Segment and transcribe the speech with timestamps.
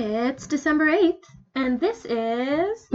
[0.00, 1.24] It's December 8th,
[1.56, 2.86] and this is.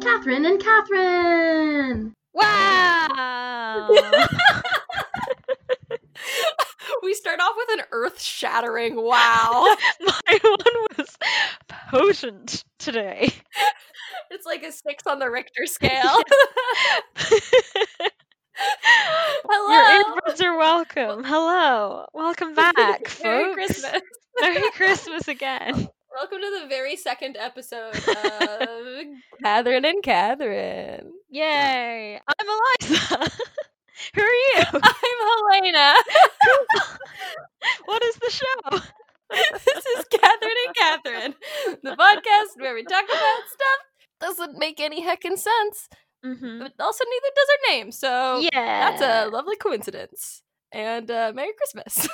[0.00, 2.14] Catherine and Catherine!
[2.32, 3.88] Wow!
[7.02, 9.76] we start off with an earth shattering wow.
[10.00, 11.14] My one was
[11.68, 13.30] potent today.
[14.30, 16.22] It's like a six on the Richter scale.
[19.50, 19.74] Hello.
[19.74, 21.24] Your earbuds are welcome.
[21.24, 22.06] Hello.
[22.14, 23.22] Welcome back, folks.
[23.22, 24.00] Merry Christmas.
[24.40, 25.88] Merry Christmas again.
[26.14, 29.06] Welcome to the very second episode of
[29.42, 31.12] Catherine and Catherine.
[31.30, 32.16] Yay.
[32.26, 33.06] I'm Eliza.
[34.14, 34.62] Who are you?
[34.74, 35.94] I'm Helena.
[37.84, 38.78] what is the show?
[39.30, 41.34] this is Catherine and Catherine,
[41.82, 43.80] the podcast where we talk about stuff
[44.20, 45.88] doesn't make any heckin' sense,
[46.26, 46.58] Mm-hmm.
[46.58, 47.92] but also neither does our name.
[47.92, 48.90] So Yeah.
[48.90, 50.42] that's a lovely coincidence.
[50.72, 52.08] And uh, Merry Christmas.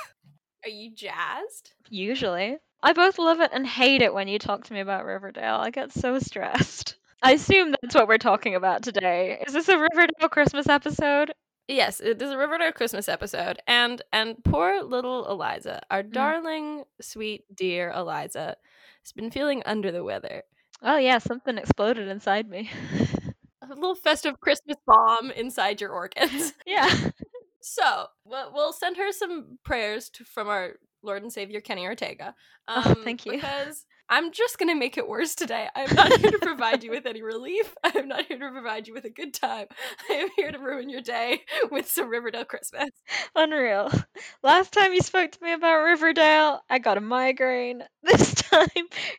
[0.65, 1.73] Are you jazzed?
[1.89, 2.57] Usually.
[2.81, 5.57] I both love it and hate it when you talk to me about Riverdale.
[5.57, 6.95] I get so stressed.
[7.21, 9.43] I assume that's what we're talking about today.
[9.45, 11.33] Is this a Riverdale Christmas episode?
[11.67, 16.11] Yes, it is a Riverdale Christmas episode, and and poor little Eliza, our mm.
[16.11, 18.55] darling, sweet, dear Eliza,
[19.03, 20.43] has been feeling under the weather.
[20.81, 22.71] Oh, yeah, something exploded inside me.
[23.61, 26.53] A little festive Christmas bomb inside your organs.
[26.65, 26.91] yeah.
[27.67, 32.35] So we'll, we'll send her some prayers to, from our Lord and Savior Kenny Ortega.
[32.67, 33.31] Um, Oh, thank you.
[33.31, 35.67] Because I'm just gonna make it worse today.
[35.75, 37.73] I'm not here to provide you with any relief.
[37.83, 39.65] I'm not here to provide you with a good time.
[40.11, 42.91] I am here to ruin your day with some Riverdale Christmas.
[43.35, 43.91] Unreal.
[44.43, 47.81] Last time you spoke to me about Riverdale, I got a migraine.
[48.03, 48.67] This time,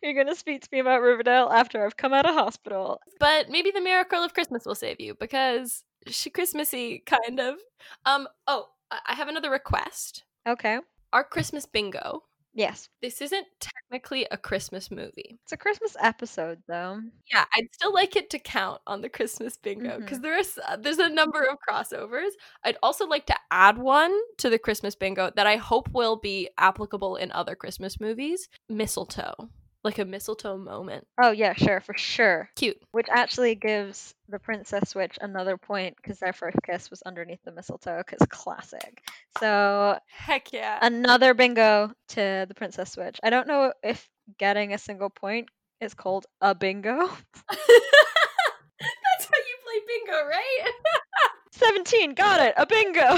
[0.00, 3.00] you're going to speak to me about Riverdale after I've come out of hospital.
[3.18, 7.56] But maybe the miracle of Christmas will save you because she Christmassy kind of.
[8.04, 8.28] Um.
[8.46, 10.24] Oh, I have another request.
[10.46, 10.78] Okay.
[11.12, 12.22] Our Christmas bingo.
[12.56, 12.88] Yes.
[13.02, 15.38] This isn't technically a Christmas movie.
[15.42, 17.00] It's a Christmas episode, though.
[17.30, 20.76] Yeah, I'd still like it to count on the Christmas bingo because there is uh,
[20.76, 22.30] there's a number of crossovers.
[22.64, 26.48] I'd also like to add one to the Christmas bingo that I hope will be
[26.56, 28.48] applicable in other Christmas movies.
[28.70, 29.50] Mistletoe,
[29.86, 31.06] like a mistletoe moment.
[31.22, 32.50] Oh, yeah, sure, for sure.
[32.56, 32.76] Cute.
[32.90, 37.52] Which actually gives the Princess Switch another point because their first kiss was underneath the
[37.52, 39.00] mistletoe, because classic.
[39.38, 40.78] So, Heck yeah.
[40.82, 43.18] another bingo to the Princess Switch.
[43.22, 44.08] I don't know if
[44.38, 45.48] getting a single point
[45.80, 46.98] is called a bingo.
[47.48, 50.70] That's how you play bingo, right?
[51.52, 53.16] 17, got it, a bingo.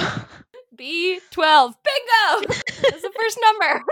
[0.79, 1.75] B12.
[1.83, 2.47] Bingo!
[2.47, 3.83] That's the first number.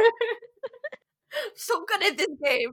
[1.56, 2.72] so good at this game.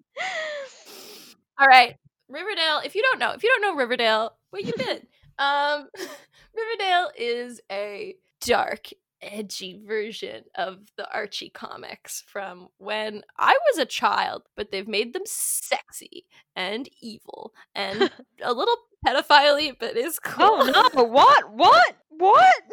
[1.60, 1.96] All right.
[2.30, 5.02] Riverdale, if you don't know, if you don't know Riverdale, where you been?
[5.40, 5.88] um
[6.56, 8.16] Riverdale is a
[8.46, 8.90] dark,
[9.22, 15.14] edgy version of the Archie comics from when I was a child, but they've made
[15.14, 16.26] them sexy
[16.56, 18.12] and evil and
[18.44, 18.76] a little
[19.06, 20.46] pedophile, but is cool.
[20.46, 21.54] Oh no, but what?
[21.54, 21.96] What?
[22.10, 22.64] What?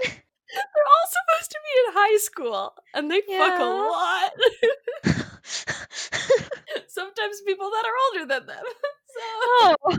[0.53, 5.27] They're all supposed to be in high school and they fuck a lot.
[6.89, 8.65] Sometimes people that are older than them.
[9.13, 9.99] So, oh.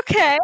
[0.00, 0.38] Okay.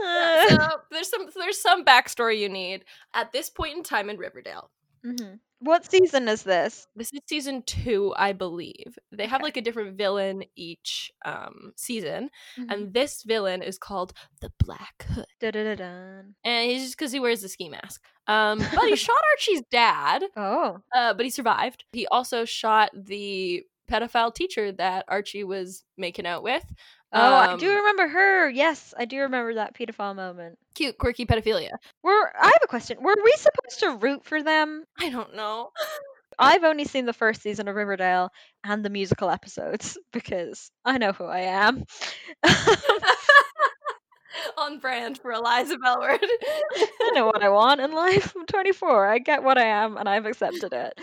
[0.00, 0.56] Uh, so
[0.92, 4.70] there's some there's some backstory you need at this point in time in Riverdale.
[5.04, 5.40] mhm.
[5.58, 6.86] What season is this?
[6.94, 8.98] This is season two, I believe.
[9.10, 9.44] They have Okay.
[9.44, 12.72] like a different villain each um, season, Mhm.
[12.72, 15.26] and this villain is called the Black Hood.
[15.40, 16.36] Dun-dun-dun-dun.
[16.44, 18.04] And he's just because he wears the ski mask.
[18.26, 20.78] Um, but he shot Archie's dad, Oh.
[20.94, 21.84] uh, but he survived.
[21.92, 26.64] He also shot the pedophile teacher that Archie was making out with.
[27.14, 28.48] Oh, I do Um, remember her.
[28.48, 30.56] Yes, I do remember that pedophile moment.
[30.74, 31.70] Cute, quirky pedophilia.
[32.02, 32.96] Were I have a question.
[33.02, 34.84] Were we supposed to root for them?
[34.98, 35.70] I don't know.
[36.38, 38.30] I've only seen the first season of Riverdale
[38.64, 41.84] and the musical episodes because I know who I am.
[44.58, 46.18] On brand for Eliza Bellward.
[46.22, 48.34] I know what I want in life.
[48.36, 49.06] I'm 24.
[49.06, 50.98] I get what I am and I've accepted it.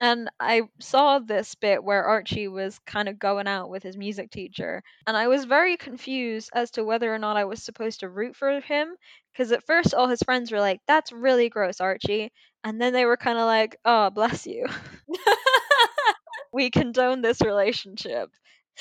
[0.00, 4.32] And I saw this bit where Archie was kind of going out with his music
[4.32, 4.82] teacher.
[5.06, 8.34] And I was very confused as to whether or not I was supposed to root
[8.34, 8.96] for him.
[9.32, 12.32] Because at first, all his friends were like, that's really gross, Archie.
[12.64, 14.66] And then they were kind of like, oh, bless you.
[16.52, 18.30] we condone this relationship.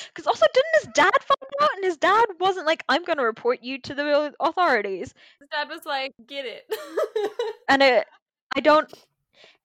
[0.08, 1.70] Because also, didn't his dad find out?
[1.76, 5.14] And his dad wasn't like, I'm going to report you to the authorities.
[5.40, 6.64] His dad was like, get it.
[7.68, 8.08] And it,
[8.56, 8.92] I don't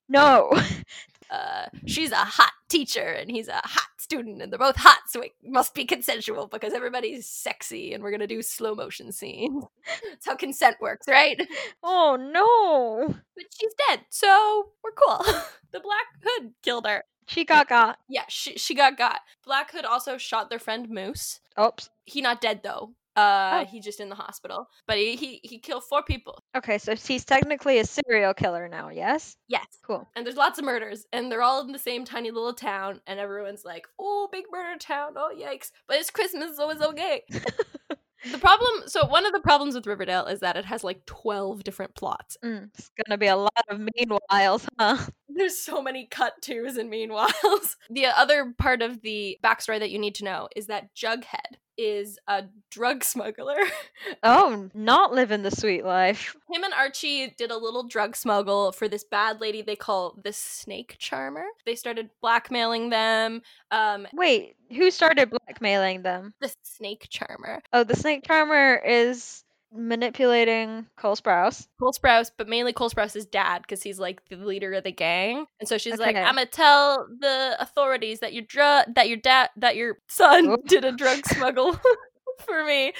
[0.08, 0.52] know.
[1.31, 5.20] uh, she's a hot teacher and he's a hot student and they're both hot, so
[5.20, 9.64] it must be consensual because everybody's sexy and we're gonna do slow motion scenes.
[10.08, 11.40] That's how consent works, right?
[11.82, 13.14] Oh no.
[13.34, 15.25] But she's dead, so we're cool.
[15.73, 17.05] the Black Hood killed her.
[17.26, 17.99] She got got.
[18.08, 19.20] Yeah, she she got got.
[19.44, 21.40] Black Hood also shot their friend Moose.
[21.61, 21.88] Oops.
[22.05, 22.94] He not dead though.
[23.17, 23.64] Uh, Oh.
[23.70, 24.69] he just in the hospital.
[24.87, 26.38] But he, he he killed four people.
[26.55, 29.37] Okay, so she's technically a serial killer now, yes?
[29.49, 29.64] Yes.
[29.87, 30.06] Cool.
[30.14, 33.19] And there's lots of murders, and they're all in the same tiny little town, and
[33.19, 35.14] everyone's like, "Oh, big murder town!
[35.17, 37.23] Oh, yikes!" But it's Christmas, so it's okay.
[38.31, 41.64] the problem, so one of the problems with Riverdale is that it has like twelve
[41.64, 42.37] different plots.
[42.44, 44.99] Mm, it's gonna be a lot of meanwhiles, huh?
[45.28, 47.76] There's so many cut tos and meanwhiles.
[47.90, 52.19] the other part of the backstory that you need to know is that Jughead is
[52.28, 53.56] a drug smuggler.
[54.23, 56.37] Oh, not living the sweet life.
[56.50, 60.32] Him and Archie did a little drug smuggle for this bad lady they call the
[60.32, 61.44] Snake Charmer.
[61.64, 63.43] They started blackmailing them.
[63.70, 66.34] Um, Wait, who started blackmailing them?
[66.40, 71.67] the Snake Charmer, Oh, the snake charmer is manipulating Cole Sprouse.
[71.81, 75.47] Cole Sprouse, but mainly Cole Sprouse's dad because he's like the leader of the gang.
[75.61, 79.51] And so she's like, "I'm gonna tell the authorities that your drug, that your dad,
[79.57, 80.67] that your son Oop.
[80.67, 81.79] did a drug smuggle."
[82.45, 82.93] For me,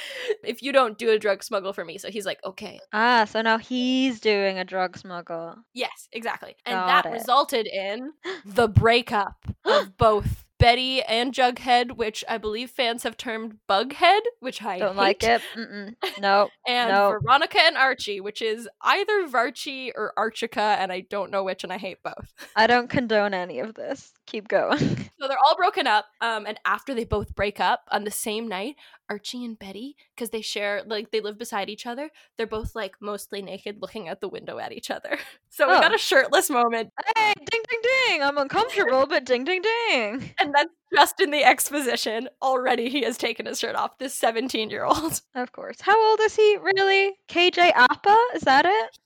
[0.43, 3.43] if you don't do a drug smuggle for me, so he's like, okay, Ah, so
[3.43, 5.57] now he's doing a drug smuggle.
[5.75, 6.57] Yes, exactly.
[6.65, 7.13] And Got that it.
[7.13, 8.15] resulted in
[8.47, 9.35] the breakup
[9.67, 14.91] of both Betty and Jughead, which I believe fans have termed Bughead, which I Don't
[14.91, 15.43] hate, like it.
[15.55, 15.95] Mm-mm.
[16.21, 16.49] No.
[16.67, 17.19] and no.
[17.21, 21.73] Veronica and Archie, which is either Varchie or Archica, and I don't know which, and
[21.73, 22.33] I hate both.
[22.55, 24.13] I don't condone any of this.
[24.27, 24.79] Keep going.
[25.19, 28.47] So they're all broken up, um, and after they both break up on the same
[28.49, 28.77] night,
[29.09, 32.97] Archie and Betty, because they share, like, they live beside each other, they're both, like,
[33.01, 35.17] mostly naked looking out the window at each other.
[35.49, 35.81] So we Oh.
[35.81, 38.23] got a shirtless moment hey, ding ding ding!
[38.23, 40.35] I'm uncomfortable, but ding ding ding.
[40.41, 42.29] And that's just in the exposition.
[42.43, 45.23] Already he has taken his shirt off, this 17 year old.
[45.35, 45.81] Of course.
[45.81, 47.15] How old is he, really?
[47.29, 48.17] KJ Apa?
[48.35, 48.99] Is that it?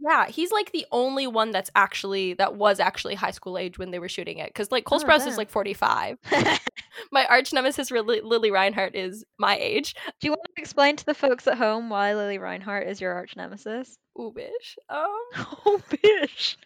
[0.00, 3.90] Yeah, he's like the only one that's actually, that was actually high school age when
[3.90, 4.48] they were shooting it.
[4.48, 6.18] Because like Cole Oh, Sprouse is like 45.
[7.12, 9.94] My arch nemesis, Lili, Lili Reinhart, is my age.
[10.20, 13.12] Do you want to explain to the folks at home why Lili Reinhart is your
[13.12, 13.96] arch nemesis?
[14.18, 14.76] Ooh, bish.
[14.88, 15.06] Um,
[15.66, 16.56] Oh, bitch.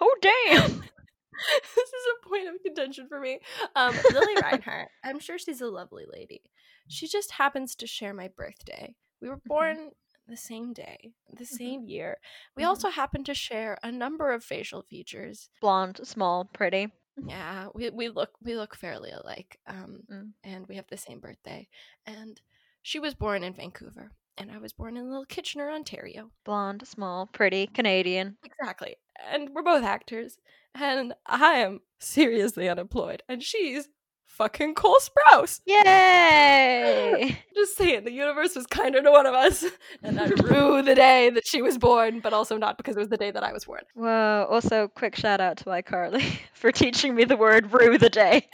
[0.00, 0.70] Oh, damn.
[0.70, 3.40] this is a point of contention for me.
[3.74, 6.42] Um, Lili Reinhart, I'm sure she's a lovely lady.
[6.88, 8.94] She just happens to share my birthday.
[9.20, 9.90] We were born
[10.26, 12.18] the same day, the same year.
[12.56, 12.68] We Mhm.
[12.68, 15.50] also happen to share a number of facial features.
[15.60, 16.92] Blonde, small, pretty.
[17.16, 19.58] Yeah, we, we look we look fairly alike.
[19.66, 20.32] Um, Mm.
[20.44, 21.68] and we have the same birthday.
[22.04, 22.40] And
[22.82, 26.30] she was born in Vancouver, and I was born in little Kitchener, Ontario.
[26.44, 28.36] Blonde, small, pretty, Canadian.
[28.44, 28.96] Exactly.
[29.30, 30.38] And we're both actors.
[30.74, 33.22] And I am seriously unemployed.
[33.28, 33.88] And she's
[34.36, 35.60] fucking Cole Sprouse.
[35.64, 37.38] Yay!
[37.54, 39.64] Just saying, the universe was kinder to one of us.
[40.02, 43.08] And I rue the day that she was born, but also not because it was
[43.08, 43.80] the day that I was born.
[43.94, 44.46] Whoa.
[44.48, 48.46] Also, quick shout out to iCarly for teaching me the word rue the day.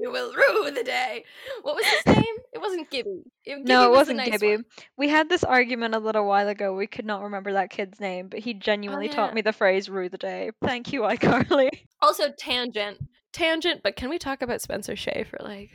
[0.00, 1.24] you will rue the day.
[1.62, 2.24] What was his name?
[2.52, 3.22] It wasn't Gibby.
[3.44, 4.56] It, No, it was wasn't nice Gibby.
[4.56, 4.64] one.
[4.96, 6.74] We had this argument a little while ago.
[6.74, 9.14] We could not remember that kid's name, but he oh, genuinely yeah.
[9.14, 10.50] taught me the phrase rue the day.
[10.62, 11.70] Thank you, iCarly.
[12.00, 12.98] Also, tangent.
[13.32, 15.70] Tangent, but can we talk about Spencer Shay for like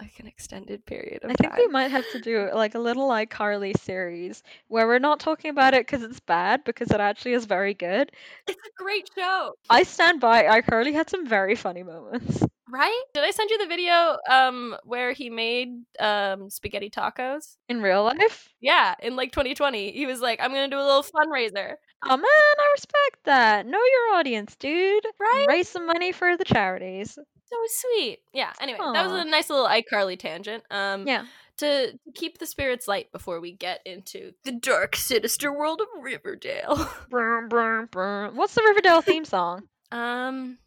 [0.00, 1.30] like an extended period of time?
[1.30, 5.20] I think we might have to do like a little iCarly series where we're not
[5.20, 8.10] talking about it because it's bad, because it actually is very good.
[8.46, 9.52] It's a great show.
[9.68, 12.42] I stand by iCarly had some very funny moments.
[12.70, 13.02] Right?
[13.14, 17.56] Did I send you the video um where he made um spaghetti tacos?
[17.68, 18.48] In real life?
[18.60, 19.92] Yeah, in like 2020.
[19.92, 21.74] He was like, I'm gonna do a little fundraiser.
[22.02, 23.66] Oh man, I respect that.
[23.66, 25.04] Know your audience, dude.
[25.18, 25.46] Right?
[25.48, 27.12] Raise some money for the charities.
[27.12, 28.20] So sweet.
[28.32, 28.52] Yeah.
[28.60, 30.62] Anyway, that was a nice little iCarly tangent.
[30.70, 31.24] Um Yeah.
[31.58, 35.88] to, to keep the spirits light before we get into the dark, sinister world of
[36.02, 36.76] Riverdale.
[37.10, 39.64] What's the Riverdale theme song?
[39.92, 40.58] um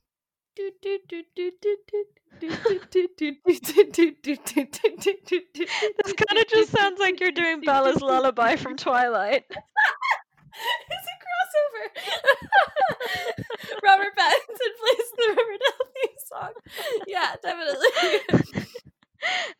[0.55, 0.73] This
[6.13, 9.43] kind of just sounds like you're doing Bella's lullaby from Twilight.
[10.87, 11.85] It's a crossover.
[13.83, 16.53] Robert Pattinson plays the Riverdale theme song.
[17.07, 17.91] Yeah, definitely.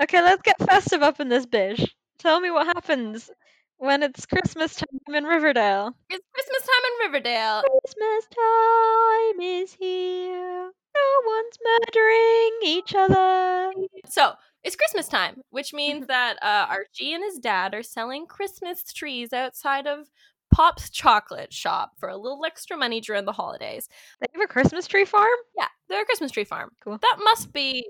[0.03, 1.89] Okay, let's get festive up in this bitch.
[2.19, 3.31] Tell me what happens
[3.77, 5.95] when it's Christmas time in Riverdale.
[6.11, 7.63] it's Christmas time in Riverdale.
[7.81, 10.71] Christmas time is here.
[10.95, 13.71] No one's murdering each other.
[14.07, 14.33] So
[14.63, 19.33] it's Christmas time, which means that uh, Archie and his dad are selling Christmas trees
[19.33, 20.07] outside of
[20.53, 23.89] Pop's chocolate shop for a little extra money during the holidays.
[24.21, 25.25] They have a Christmas tree farm?
[25.57, 26.69] Yeah, they're a Christmas tree farm.
[26.83, 26.99] Cool.
[27.01, 27.85] That must be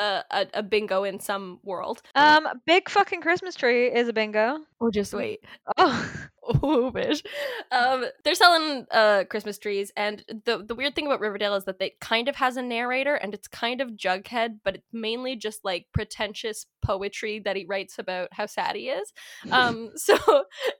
[0.00, 2.02] a, a, a bingo in some world.
[2.14, 4.58] Um, big fucking Christmas tree is a bingo.
[4.80, 5.40] Oh, just wait.
[5.78, 6.26] Oh,
[6.62, 7.24] Oh, bitch.
[7.72, 11.80] Um, they're selling uh Christmas trees, and the the weird thing about Riverdale is that
[11.80, 15.64] it kind of has a narrator, and it's kind of Jughead, but it's mainly just
[15.64, 19.12] like pretentious poetry that he writes about how sad he is.
[19.50, 20.16] Um, so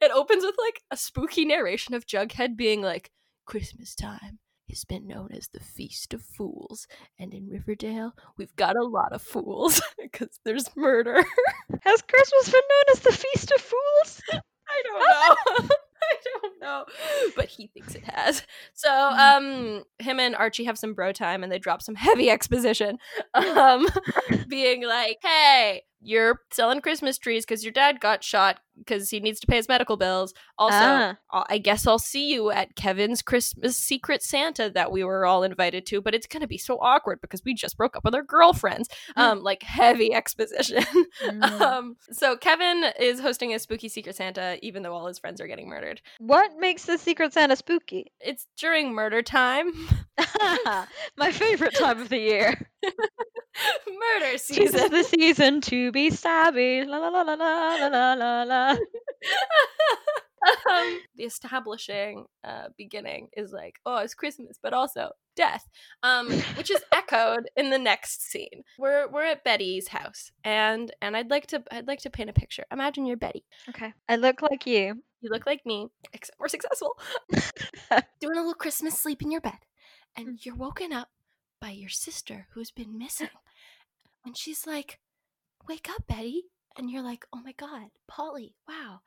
[0.01, 3.11] it opens with like a spooky narration of Jughead being like,
[3.45, 6.89] "Christmas time." Has been known as the Feast of Fools,
[7.21, 11.25] and in Riverdale, we've got a lot of fools because there's murder.
[11.83, 14.23] has Christmas been known as the Feast of Fools?
[14.33, 15.69] I don't know.
[16.03, 16.85] I don't know.
[17.37, 18.43] But he thinks it has.
[18.75, 22.99] So um him and Archie have some bro time and they drop some heavy exposition.
[23.35, 23.87] Um
[24.49, 29.41] being like, hey, you're selling Christmas trees because your dad got shot because he needs
[29.41, 30.35] to pay his medical bills.
[30.59, 31.17] Also, Ah.
[31.49, 35.87] I guess I'll see you at Kevin's Christmas Secret Santa that we were all invited
[35.87, 38.89] to, but it's gonna be so awkward because we just broke up with our girlfriends.
[39.17, 40.85] Um, like heavy exposition.
[41.27, 41.61] Mm.
[41.63, 45.47] um, so Kevin is hosting a spooky Secret Santa, even though all his friends are
[45.47, 46.01] getting murdered.
[46.19, 48.13] What makes the Secret Santa spooky?
[48.21, 49.73] It's during murder time,
[51.17, 52.71] My favorite time of the year.
[53.87, 54.65] Murder season.
[54.65, 56.87] She's the season to be stabby.
[56.87, 58.77] La la la la la la la la.
[60.71, 65.69] um, the establishing uh, beginning is like, oh, it's Christmas, but also death,
[66.03, 68.63] um, which is echoed in the next scene.
[68.79, 72.35] We're we're at Betty's house, and and I'd like to I'd like to paint a
[72.35, 72.65] picture.
[72.71, 73.45] Imagine you're Betty.
[73.69, 75.03] Okay, I look like you.
[75.23, 76.99] You look like me, except we're successful.
[78.21, 79.59] Doing a little Christmas sleep in your bed,
[80.17, 80.45] and mm.
[80.45, 81.09] you're woken up
[81.67, 83.29] by your sister who's been missing,
[84.25, 85.01] and she's like,
[85.69, 86.45] "Wake up, Betty."
[86.77, 88.55] And you're like, "Oh my God, Polly!
[88.69, 89.01] Wow!"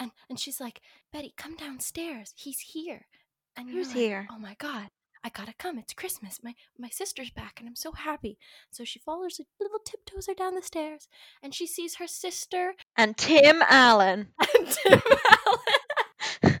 [0.00, 0.80] And and she's like,
[1.12, 2.32] "Betty, come downstairs.
[2.34, 3.06] He's here."
[3.54, 4.26] And you're Who's like, here?
[4.30, 4.88] Oh my God,
[5.22, 5.78] I gotta come.
[5.78, 6.40] It's Christmas.
[6.42, 8.38] My my sister's back, and I'm so happy.
[8.70, 11.08] So she follows a little tiptoes her down the stairs,
[11.42, 14.28] and she sees her sister And Tim Allen.
[14.56, 15.02] and Tim
[15.46, 16.60] Allen.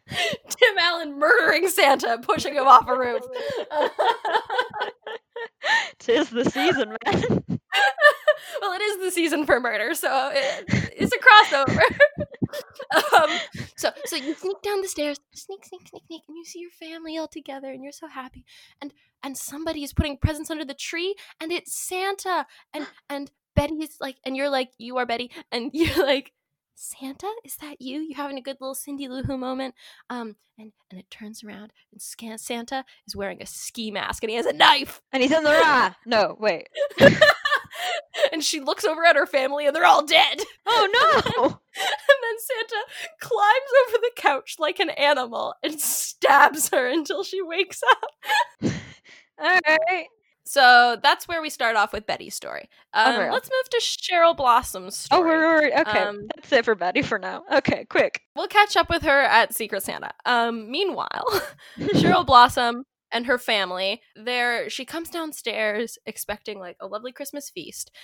[0.50, 3.22] Tim Allen murdering Santa, pushing him off a roof.
[5.98, 7.44] Tis the season, man.
[8.60, 10.64] well, it is the season for murder, so it,
[10.96, 11.82] it's a crossover.
[13.14, 13.30] um,
[13.76, 16.70] so, so you sneak down the stairs, sneak, sneak, sneak, sneak, and you see your
[16.70, 18.44] family all together, and you're so happy.
[18.80, 18.92] And
[19.22, 22.46] and somebody is putting presents under the tree, and it's Santa.
[22.72, 26.32] And and Betty is like, and you're like, you are Betty, and you're like.
[26.76, 28.00] Santa, is that you?
[28.00, 29.74] You having a good little Cindy Lou Who moment?
[30.10, 34.30] Um, and and it turns around, and Scan- Santa is wearing a ski mask, and
[34.30, 35.00] he has a knife.
[35.12, 35.94] And he's in the ra.
[36.04, 36.68] No, wait.
[38.32, 40.40] and she looks over at her family and they're all dead.
[40.66, 41.60] Oh no!
[41.78, 42.84] And then Santa
[43.20, 48.10] climbs over the couch like an animal and stabs her until she wakes up.
[49.38, 50.06] All right.
[50.46, 52.68] So that's where we start off with Betty's story.
[52.94, 55.20] Um, let's move to Cheryl Blossom's story.
[55.20, 55.98] Oh, we're, we're okay.
[56.00, 57.42] Um, That's it for Betty for now.
[57.52, 58.22] Okay, quick.
[58.36, 60.12] We'll catch up with her at Secret Santa.
[60.24, 61.24] Um, meanwhile,
[61.78, 67.90] Cheryl Blossom and her family, there she comes downstairs expecting like a lovely Christmas feast.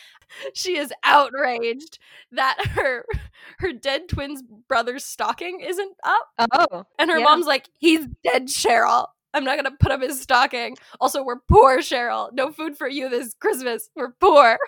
[0.54, 1.98] She is outraged
[2.32, 3.04] that her
[3.58, 6.48] her dead twin's brother's stocking isn't up.
[6.52, 7.24] Oh, And her Yeah.
[7.24, 9.06] mom's like, he's dead, Cheryl.
[9.34, 10.76] I'm not gonna put up his stocking.
[11.00, 12.32] Also, we're poor, Cheryl.
[12.32, 13.88] No food for you this Christmas.
[13.96, 14.58] We're poor.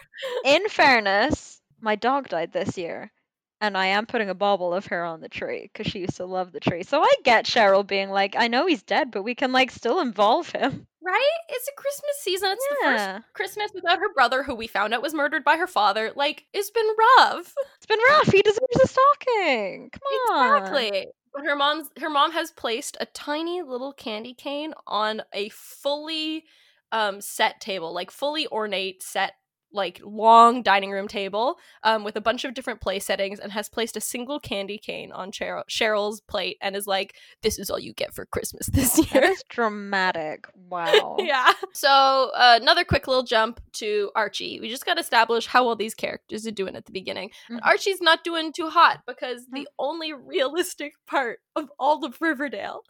[0.45, 3.13] in fairness, my dog died this year,
[3.61, 6.25] and I am putting a bauble of her on the tree because she used to
[6.27, 6.83] love the tree.
[6.83, 10.01] So I get Cheryl being like, I know he's dead, but we can like still
[10.01, 10.87] involve him.
[11.07, 11.29] Right?
[11.51, 12.49] It's a Christmas season.
[12.53, 13.21] It's the first Yeah.
[13.35, 16.11] Christmas without her brother, who we found out was murdered by her father.
[16.17, 16.87] Like, it's been
[17.19, 17.53] rough.
[17.77, 18.33] It's been rough.
[18.33, 19.91] He deserves a stocking.
[19.93, 20.63] Come on.
[20.63, 21.07] Exactly.
[21.35, 26.45] But her mom's her mom has placed a tiny little candy cane on a fully
[26.93, 29.35] um set table, like fully ornate set
[29.75, 33.69] like long dining room table um, with a bunch of different play settings and has
[33.69, 37.79] placed a single candy cane on Cheryl- Cheryl's plate and is like, this is all
[37.79, 39.25] you get for Christmas this year.
[39.25, 40.47] is dramatic.
[40.55, 41.17] Wow.
[41.19, 41.53] yeah.
[41.73, 41.89] So
[42.35, 44.61] uh, another quick little jump to Archie.
[44.61, 47.31] We just got to establish how well these characters are doing at the beginning.
[47.49, 47.67] And Mhm.
[47.67, 52.83] Archie's not doing too hot because the only realistic part of all of Riverdale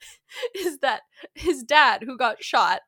[0.54, 1.02] is that
[1.34, 2.80] his dad, who got shot,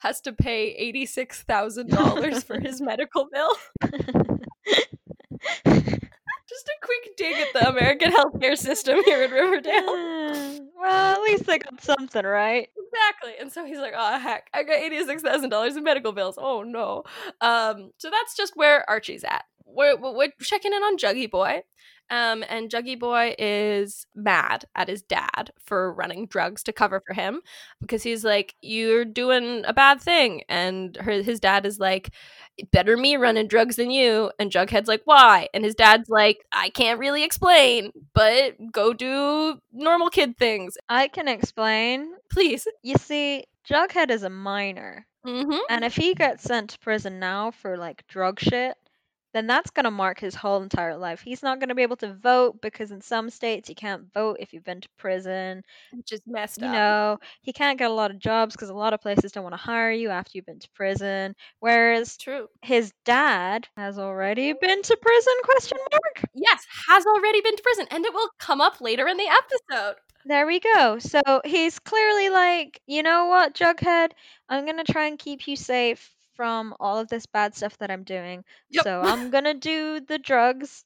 [0.00, 3.56] has to pay eighty six thousand dollars for his medical bill.
[5.64, 10.66] Just a quick dig at the American healthcare system here in Riverdale.
[10.76, 12.68] well, at least they got something right.
[12.76, 13.32] Exactly.
[13.40, 16.36] And so he's like, oh heck, I got eighty-six thousand dollars in medical bills.
[16.38, 17.04] Oh no.
[17.40, 19.44] Um, so that's just where Archie's at.
[19.64, 21.62] We're, we're checking in on Juggy Boy,
[22.10, 27.14] Um, and Juggy Boy is mad at his dad for running drugs to cover for
[27.14, 27.40] him
[27.80, 32.10] because he's like, "You're doing a bad thing," and her, his dad is like,
[32.72, 36.70] "Better me running drugs than you." And Jughead's like, "Why?" And his dad's like, "I
[36.70, 42.12] can't really explain, but go do normal kid things, I can explain.
[42.30, 45.06] please." You see, Jughead is a minor.
[45.26, 45.58] Mm-hmm.
[45.68, 48.76] And if he gets sent to prison now for like drug shit,
[49.32, 51.20] then that's going to mark his whole entire life.
[51.20, 54.38] He's not going to be able to vote because in some states you can't vote
[54.40, 55.62] if you've been to prison.
[55.90, 56.72] Which is messed You up.
[56.72, 59.52] know, he can't get a lot of jobs because a lot of places don't want
[59.54, 61.34] to hire you after you've been to prison.
[61.60, 62.48] Whereas True.
[62.62, 66.24] his dad has already been to prison question mark.
[66.34, 69.96] Yes, has already been to prison, and it will come up later in the episode.
[70.24, 70.98] There we go.
[70.98, 74.12] So he's clearly like, you know what, Jughead?
[74.48, 78.02] I'm gonna try and keep you safe from all of this bad stuff that I'm
[78.02, 78.44] doing.
[78.70, 78.84] Yep.
[78.84, 80.84] So I'm gonna do the drugs.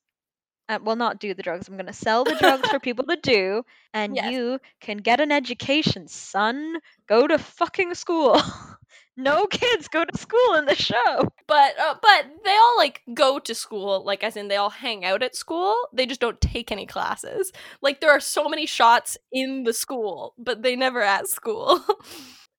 [0.68, 1.68] Uh, well, not do the drugs.
[1.68, 3.62] I'm gonna sell the drugs for people to do,
[3.94, 4.32] and Yes.
[4.32, 6.78] you can get an education, son.
[7.08, 8.40] Go to fucking school.
[9.16, 11.28] no kids go to school in the show.
[11.46, 15.04] But uh, but they all like go to school, like as in they all hang
[15.04, 15.76] out at school.
[15.92, 17.52] They just don't take any classes.
[17.80, 21.78] Like there are so many shots in the school, but they never at school.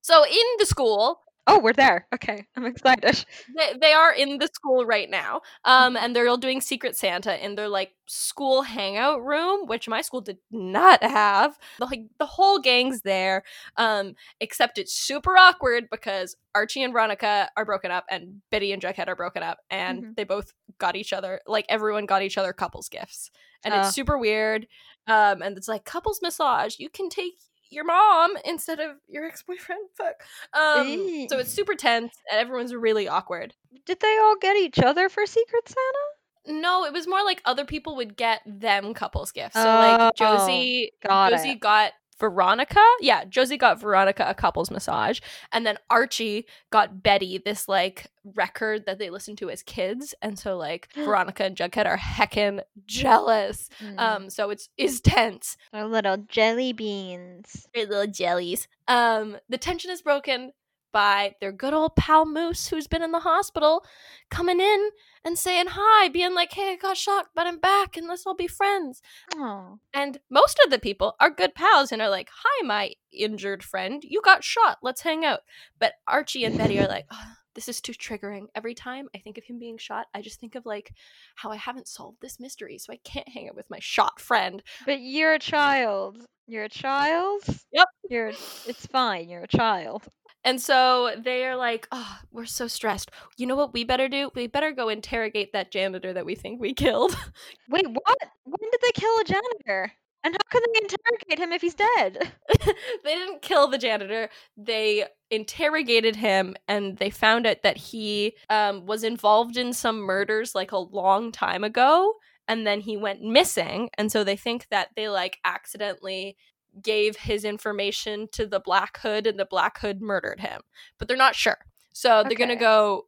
[0.00, 2.06] so in the school, Oh, we're there.
[2.12, 3.24] Okay, I'm excited.
[3.56, 7.42] they, they are in the school right now um and they're all doing secret santa
[7.44, 12.26] in their like school hangout room which my school did not have the, like the
[12.26, 13.42] whole gang's there
[13.76, 18.82] um except it's super awkward because archie and veronica are broken up and betty and
[18.82, 20.16] jughead are broken up and Mhm.
[20.16, 23.30] they both got each other like everyone got each other couples gifts
[23.64, 24.66] and it's super weird
[25.06, 27.34] um and it's like couples massage you can take
[27.70, 30.14] your mom instead of your ex-boyfriend fuck
[30.54, 33.54] um so it's super tense and everyone's really awkward
[33.84, 36.58] Did they all get each other for Secret Santa?
[36.60, 40.10] no it was more like other people would get them couples gifts so like Oh,
[40.16, 41.60] josie got josie it.
[41.60, 45.20] got veronica yeah josie got veronica a couples massage
[45.52, 50.38] and then archie got betty this like record that they listened to as kids and
[50.38, 53.98] so like veronica and jughead are heckin' jealous Mm.
[53.98, 57.66] um so it's is tense They're little jelly beans.
[57.74, 58.68] Great little jellies.
[58.88, 60.52] Um, the tension is broken
[60.92, 63.84] by their good old pal Moose, who's been in the hospital,
[64.30, 64.90] coming in
[65.24, 68.34] and saying hi, being like, "Hey, I got shot, but I'm back, and let's all
[68.34, 69.02] be friends."
[69.34, 73.62] Oh, And most of the people are good pals and are like, "Hi, my injured
[73.62, 74.78] friend, you got shot.
[74.82, 75.40] Let's hang out."
[75.78, 77.06] But Archie and Betty are like.
[77.10, 78.48] "Ugh, this is too triggering.
[78.54, 80.92] Every time I think of him being shot, I just think of like
[81.36, 84.62] how I haven't solved this mystery, so I can't hang out with my shot friend.
[84.84, 86.18] but you're a child.
[86.46, 87.42] You're a child.
[87.72, 87.88] Yep.
[88.10, 88.28] You're.
[88.28, 89.30] It's fine.
[89.30, 90.06] You're a child.
[90.46, 93.10] And so they are like, oh, we're so stressed.
[93.36, 94.30] You know what we better do?
[94.36, 97.16] We better go interrogate that janitor that we think we killed.
[97.68, 98.18] Wait, what?
[98.44, 99.92] When did they kill a janitor?
[100.22, 102.32] And how can they interrogate him if he's dead?
[103.04, 104.28] they didn't kill the janitor.
[104.56, 110.54] They interrogated him and they found out that he um, was involved in some murders
[110.54, 112.14] like a long time ago.
[112.46, 113.90] And then he went missing.
[113.98, 116.36] And so they think that they like accidentally
[116.82, 120.60] gave his information to the Black Hood and the Black Hood murdered him.
[120.98, 121.58] But they're not sure.
[121.92, 123.06] So they're going to go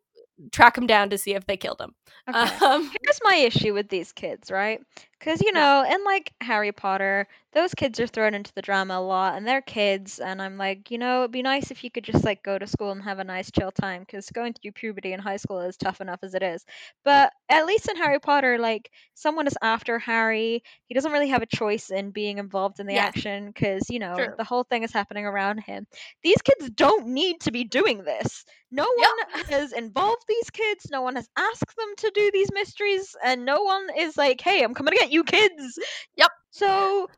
[0.53, 1.95] track him down to see if they killed him.
[2.29, 2.65] Okay.
[2.65, 4.81] Um, Here's my issue with these kids, right?
[5.19, 9.01] Because, you know, in like Harry Potter, those kids are thrown into the drama a
[9.01, 10.21] lot and they're kids.
[10.21, 12.67] And I'm like, you know, it'd be nice if you could just like go to
[12.69, 15.77] school and have a nice chill time because going through puberty in high school is
[15.77, 16.65] tough enough as it is.
[17.05, 20.63] But at least in Harry Potter, like someone is after Harry.
[20.87, 22.99] He doesn't really have a choice in being involved in the Yes.
[22.99, 24.37] action because, you know, True.
[24.37, 25.87] the whole thing is happening around him.
[26.23, 28.45] These kids don't need to be doing this.
[28.71, 29.17] No one
[29.49, 30.87] has involved these kids.
[30.91, 34.63] No one has asked them to do these mysteries, and no one is like, "Hey,
[34.63, 35.79] I'm coming to get you, kids."
[36.17, 36.31] Yep.
[36.51, 37.09] So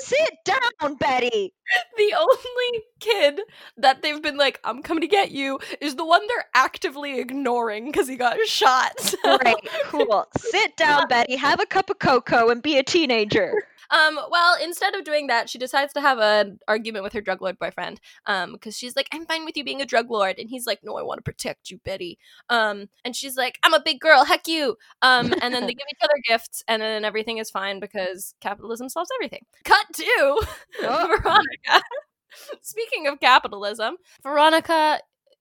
[0.00, 1.54] sit down, Betty.
[1.96, 3.40] the only kid
[3.76, 7.86] that they've been like, I'm coming to get you, is the one they're actively ignoring
[7.86, 8.98] because he got shot.
[9.00, 10.26] So- Great, cool.
[10.38, 11.36] Sit down, Betty.
[11.36, 13.54] Have a cup of cocoa and be a teenager.
[13.90, 17.42] Um, well, instead of doing that, she decides to have an argument with her drug
[17.42, 18.00] lord boyfriend.
[18.26, 20.38] Um, because she's like, I'm fine with you being a drug lord.
[20.38, 22.18] And he's like, No, I want to protect you, Betty.
[22.48, 24.76] Um, and she's like, I'm a big girl, heck you.
[25.02, 28.88] Um, and then they give each other gifts, and then everything is fine because capitalism
[28.88, 29.44] solves everything.
[29.64, 30.04] Cut to
[30.82, 31.06] Oh.
[31.22, 31.82] Veronica.
[32.62, 35.00] Speaking of capitalism, Veronica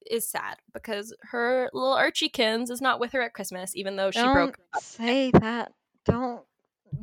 [0.10, 4.20] is sad because her little Archiekins is not with her at Christmas, even though she
[4.20, 4.82] don't broke up.
[4.84, 5.72] say that.
[6.06, 6.44] Don't.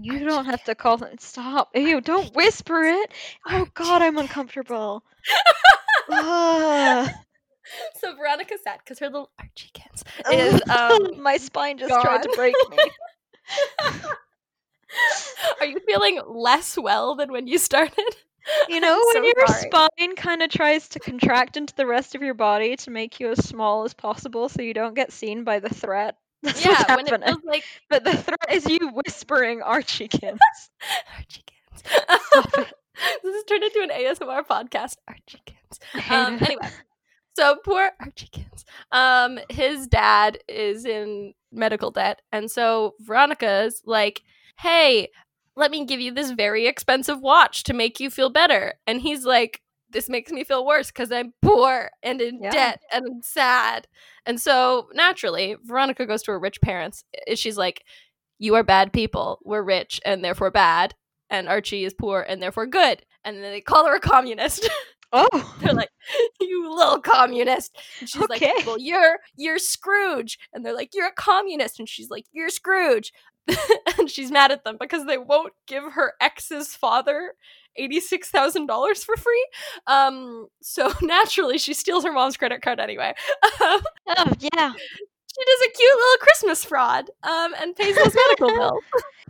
[0.03, 1.19] You don't have to call them.
[1.19, 1.71] Stop.
[1.75, 3.13] Ew, don't whisper it.
[3.47, 5.05] Oh God, I'm uncomfortable.
[6.11, 7.11] Ugh.
[8.01, 12.55] So Veronica sad because her little Archiekins is um my spine just tried to break
[12.71, 12.79] me.
[15.61, 18.05] Are you feeling less well than when you started?
[18.69, 19.71] You know, I'm when so your sorry.
[19.71, 23.31] spine kind of tries to contract into the rest of your body to make you
[23.31, 26.17] as small as possible so you don't get seen by the threat.
[26.43, 30.39] That's yeah, when it feels like But the threat is you whispering Archiekins.
[31.19, 32.23] Archiekins.
[32.25, 32.73] Stop it.
[33.23, 34.95] this has turned into an ASMR podcast.
[35.09, 36.11] Archiekins.
[36.11, 36.69] Um, anyway,
[37.37, 38.65] so poor Archiekins.
[38.91, 44.23] Um, his dad is in medical debt, and so Veronica's like,
[44.59, 45.09] "Hey,
[45.57, 49.25] let me give you this very expensive watch to make you feel better," and he's
[49.25, 49.61] like.
[49.91, 52.51] This makes me feel worse because I'm poor and in Yeah.
[52.51, 53.89] debt and sad.
[54.27, 57.05] And so naturally, Veronica goes to her rich parents.
[57.15, 57.83] Eh, eh, she's like,
[58.39, 59.39] You are bad people.
[59.45, 60.95] We're rich and therefore bad.
[61.29, 63.03] And Archie is poor and therefore good.
[63.25, 64.69] And then they call her a communist.
[65.13, 65.29] Oh,
[65.61, 65.89] they're like,
[66.41, 68.53] "You little communist," and she's Okay.
[68.57, 72.49] like, "Well, you're you're Scrooge," and they're like, "You're a communist," and she's like, "You're
[72.49, 73.13] Scrooge,"
[73.99, 77.35] and she's mad at them because they won't give her ex's father
[77.77, 79.47] eighty six thousand dollars for free.
[79.87, 83.15] Um, so naturally, she steals her mom's credit card anyway.
[84.17, 84.73] Oh yeah.
[84.73, 88.83] she does a cute little Christmas fraud, um, and pays those medical bills.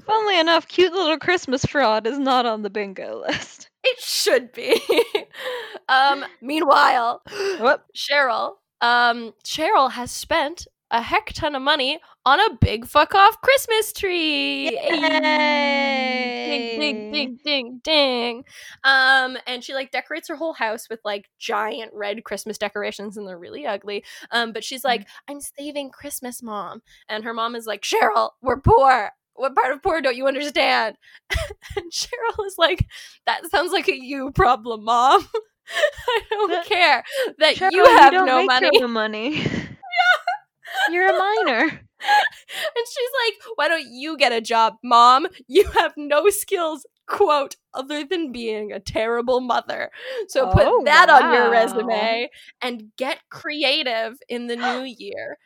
[0.07, 3.69] Funnily enough, cute little Christmas fraud is not on the bingo list.
[3.85, 4.81] It should be.
[5.89, 7.23] um, meanwhile.
[7.95, 13.41] Cheryl, um, Cheryl has spent a heck ton of money on a big fuck off
[13.43, 14.71] Christmas tree.
[14.71, 16.77] Yay!
[16.79, 18.45] Ding, ding, ding, ding, ding.
[18.85, 23.27] Um, and she like decorates her whole house with like giant red Christmas decorations, and
[23.27, 24.05] they're really ugly.
[24.31, 26.83] Um, but she's like, I'm saving Christmas, mom.
[27.09, 29.11] And her mom is like, Cheryl, we're poor.
[29.35, 30.97] What part of poor don't you understand?
[31.77, 32.87] and Cheryl is like,
[33.27, 35.27] That sounds like a you problem, mom.
[36.09, 37.05] I don't That- care
[37.39, 38.83] that Cheryl, you have don't no money.
[38.87, 39.43] money.
[40.91, 41.81] You're a minor.
[42.03, 45.27] And she's like, Why don't you get a job, mom?
[45.49, 49.91] You have no skills, quote, other than being a terrible mother.
[50.29, 52.31] So Oh, put that on your resume
[52.63, 55.37] and get creative in the new year.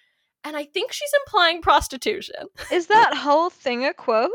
[0.45, 2.47] And I think she's implying prostitution.
[2.71, 4.31] Is that whole thing a quote?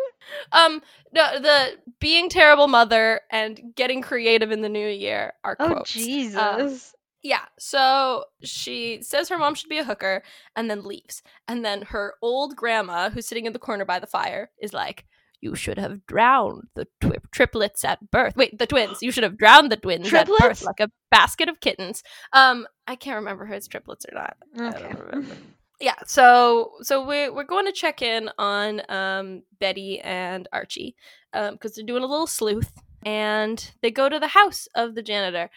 [0.51, 0.81] Um,
[1.13, 5.91] no, the being terrible mother and getting creative in the new year are Oh quotes.
[5.93, 6.93] Jesus.
[7.21, 10.23] Yeah, so she says her mom should be a hooker
[10.55, 11.21] and then leaves.
[11.47, 15.05] And then her old grandma, who's sitting in the corner by the fire, is like,
[15.41, 18.35] You should have drowned the twi- triplets at birth.
[18.37, 18.99] Wait, the twins.
[19.01, 22.03] You should have drowned the twins at birth like a basket of kittens.
[22.31, 24.37] Um, I can't remember if it's triplets or not.
[24.57, 24.93] I okay.
[24.93, 25.35] don't remember.
[25.81, 30.95] Yeah, so so we're we're going to check in on um Betty and Archie
[31.33, 32.71] um because they're doing a little sleuth
[33.05, 35.49] and they go to the house of the janitor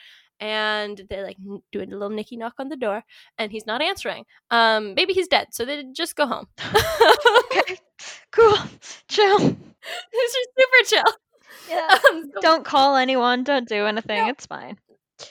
[0.43, 1.39] and they're like
[1.71, 3.05] doing a little nicky knock on the door
[3.39, 4.25] and he's not answering.
[4.51, 6.47] Um maybe he's dead, so they just go home.
[7.45, 7.79] okay.
[8.33, 8.57] Cool.
[9.09, 9.39] Chill.
[10.13, 11.15] it's just super chill.
[11.71, 11.99] Yeah.
[12.11, 13.45] Um, so- Don't call anyone.
[13.45, 14.25] Don't do anything.
[14.25, 14.29] No.
[14.31, 14.77] It's fine.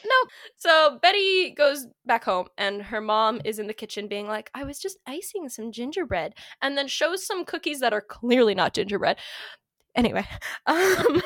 [0.05, 0.29] No.
[0.55, 4.63] So Betty goes back home, and her mom is in the kitchen being like, I
[4.63, 9.17] was just icing some gingerbread, and then shows some cookies that are clearly not gingerbread.
[9.95, 10.25] Anyway,
[10.65, 11.21] um,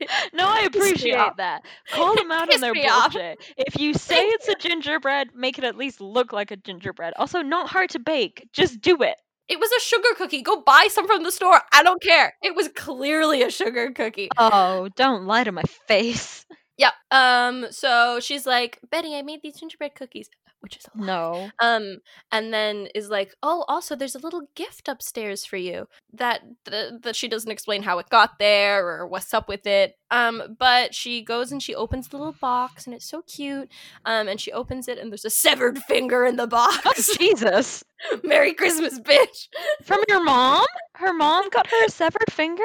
[0.32, 1.62] No, I appreciate that.
[1.92, 3.12] Call them out on their me off.
[3.12, 3.38] bullshit.
[3.56, 7.14] If you say it's a gingerbread, make it at least look like a gingerbread.
[7.16, 8.48] Also, not hard to bake.
[8.52, 9.16] Just do it.
[9.48, 10.42] it was a sugar cookie.
[10.42, 11.60] Go buy some from the store.
[11.72, 12.32] I don't care.
[12.42, 14.28] It was clearly a sugar cookie.
[14.38, 16.46] Oh, don't lie to my face.
[16.78, 16.92] Yep.
[17.10, 17.66] Um.
[17.70, 20.98] So she's like, Betty, I made these gingerbread cookies, which is a.
[20.98, 21.50] No.
[21.60, 21.98] Um,
[22.32, 26.92] and then is like, oh, also, there's a little gift upstairs for you that th-
[27.02, 29.96] that she doesn't explain how it got there or what's up with it.
[30.10, 33.70] Um, but she goes and she opens the little box, and it's so cute.
[34.04, 37.16] Um, and she opens it, and there's a severed finger in the Oh, box.
[37.18, 37.84] Jesus.
[38.24, 39.48] Merry Christmas, bitch!
[39.82, 40.64] From your mom?
[40.94, 42.62] Her mom got her a severed finger?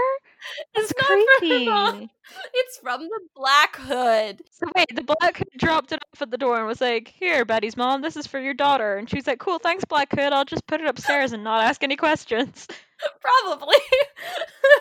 [0.76, 1.66] It's not from creepy.
[1.66, 2.10] mom.
[2.54, 4.42] It's from the Black Hood.
[4.52, 7.46] So wait, the Black Hood dropped it off at the door and was like, "Here,
[7.46, 10.34] Betty's mom, this is for your daughter." And she's like, "Cool, thanks, Black Hood.
[10.34, 12.68] I'll just put it upstairs and not ask any questions."
[13.22, 13.76] Probably.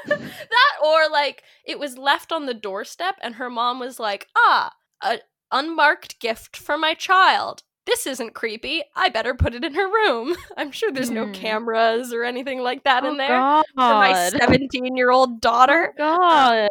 [0.07, 4.73] that or like it was left on the doorstep and her mom was like, "Ah,
[5.03, 5.19] a
[5.53, 7.63] unmarked gift for my child.
[7.87, 8.83] This isn't creepy.
[8.97, 11.33] I better put it in her room." I'm sure there's no Hmm.
[11.33, 13.65] cameras or anything like that oh in there God.
[13.75, 15.93] for my 17-year-old daughter.
[15.97, 16.69] God.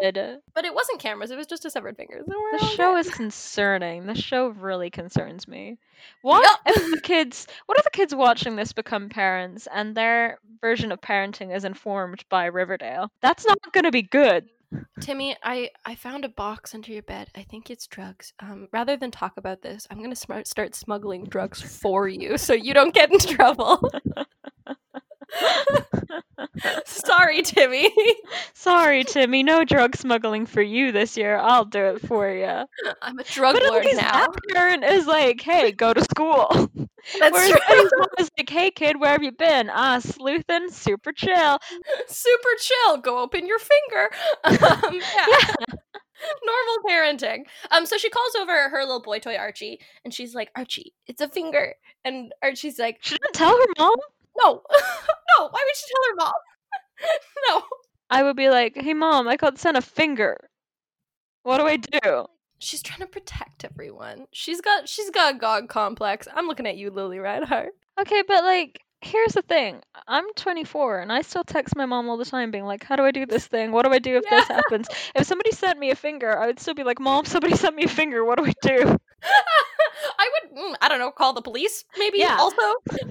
[0.53, 1.31] But it wasn't cameras.
[1.31, 2.21] It was just a severed finger.
[2.25, 4.05] The show is concerning.
[4.05, 5.77] The show really concerns me.
[6.21, 6.59] What Yup.
[6.77, 7.47] if the kids?
[7.65, 12.23] What if the kids watching this become parents and their version of parenting is informed
[12.29, 13.11] by Riverdale?
[13.21, 14.45] That's not going to be good.
[15.01, 17.29] Timmy, I I found a box under your bed.
[17.35, 18.33] I think it's drugs.
[18.39, 22.53] Um, rather than talk about this, I'm gonna smart start smuggling drugs for you, so
[22.53, 23.89] you don't get in trouble.
[26.85, 27.91] Sorry, Timmy.
[28.53, 31.37] Sorry, Timmy, no drug smuggling for you this year.
[31.37, 32.65] I'll do it for you.
[33.01, 34.11] I'm a drug But at lord least now.
[34.11, 36.47] that parent is like, hey, go to school.
[37.19, 37.59] That's Whereas true.
[37.67, 39.69] Betty's mom is like, hey, kid, where have you been?
[39.69, 41.57] Ah, sleuthing, super chill.
[42.07, 42.97] Super chill.
[42.97, 44.09] Go open your finger.
[44.45, 45.65] Um, yeah.
[46.45, 47.39] Normal parenting.
[47.71, 51.19] Um, so she calls over her little boy toy Archie, and she's like, "Archie, it's
[51.19, 51.73] a finger."
[52.05, 53.95] And Archie's like, She didn't tell her mom.
[54.37, 55.47] "No, no.
[55.49, 56.33] Why would she tell her mom?
[57.49, 57.63] no."
[58.09, 60.37] I would be like, hey, mom, I got sent a finger.
[61.41, 62.25] What do I do?
[62.59, 64.27] She's trying to protect everyone.
[64.31, 66.27] She's got she's got a god complex.
[66.33, 67.73] I'm looking at you, Lili Reinhart.
[67.99, 69.81] Okay, but like, here's the thing.
[70.07, 73.03] I'm 24 and I still text my mom all the time, being like, how do
[73.03, 73.71] I do this thing?
[73.71, 74.87] What do I do if this happens?
[75.15, 77.83] If somebody sent me a finger, I would still be like, mom, somebody sent me
[77.83, 78.23] a finger.
[78.23, 78.97] What do I do?
[80.55, 82.37] I mm, I don't know, call the police maybe Yeah.
[82.39, 82.61] also.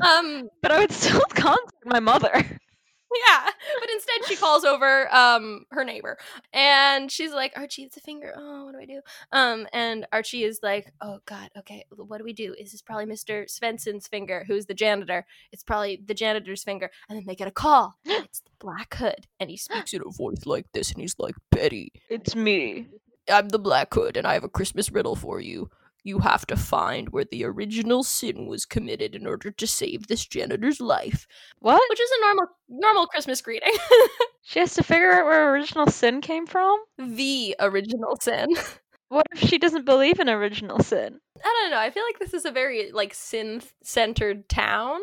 [0.06, 2.32] Um But I would still contact my mother.
[2.34, 3.50] yeah,
[3.80, 6.16] but instead she calls over um her neighbor
[6.52, 8.32] and she's like, "Archie, it's a finger.
[8.36, 9.00] Oh, what do I do?"
[9.32, 11.84] Um and Archie is like, "Oh god, okay.
[11.94, 12.54] What do we do?
[12.58, 13.44] Is this probably Mr.
[13.50, 15.26] Svenson's finger, who's the janitor?
[15.52, 17.96] It's probably the janitor's finger." And then they get a call.
[18.04, 21.34] it's the Black Hood and he speaks in a voice like this and he's like,
[21.50, 22.86] "Betty, It's me.
[23.30, 25.70] I'm the Black Hood, and I have a Christmas riddle for you.
[26.04, 30.26] You have to find where the original sin was committed in order to save this
[30.26, 31.26] janitor's life,
[31.60, 31.80] What?
[31.90, 33.74] which is a normal normal Christmas greeting.
[34.44, 36.76] She has to figure out where original sin came from?
[36.98, 38.48] the original sin.
[39.08, 41.20] What if she doesn't believe in original sin?
[41.44, 41.78] I don't know.
[41.78, 45.00] I feel like this is a very like sin centered town.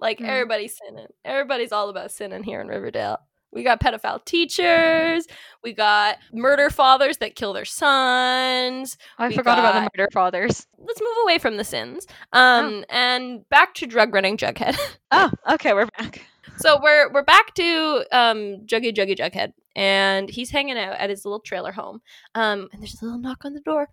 [0.00, 0.26] Like Hmm.
[0.26, 1.06] everybody's sinning.
[1.24, 3.18] Everybody's all about sinning here in Riverdale.
[3.52, 5.26] We got pedophile teachers.
[5.62, 8.96] We got murder fathers that kill their sons.
[9.18, 10.66] Oh, I We forgot about the murder fathers.
[10.78, 12.06] Let's move away from the sins.
[12.32, 14.78] Um, and back to drug running Jughead.
[15.14, 16.24] Oh, okay, we're back.
[16.56, 21.26] So we're we're back to um Juggy Juggy Jughead, and he's hanging out at his
[21.26, 22.00] little trailer home.
[22.34, 23.88] Um, and there's a little knock on the door,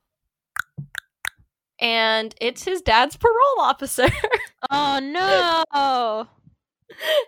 [1.81, 4.07] and it's his dad's parole officer,
[4.71, 6.27] Oh no!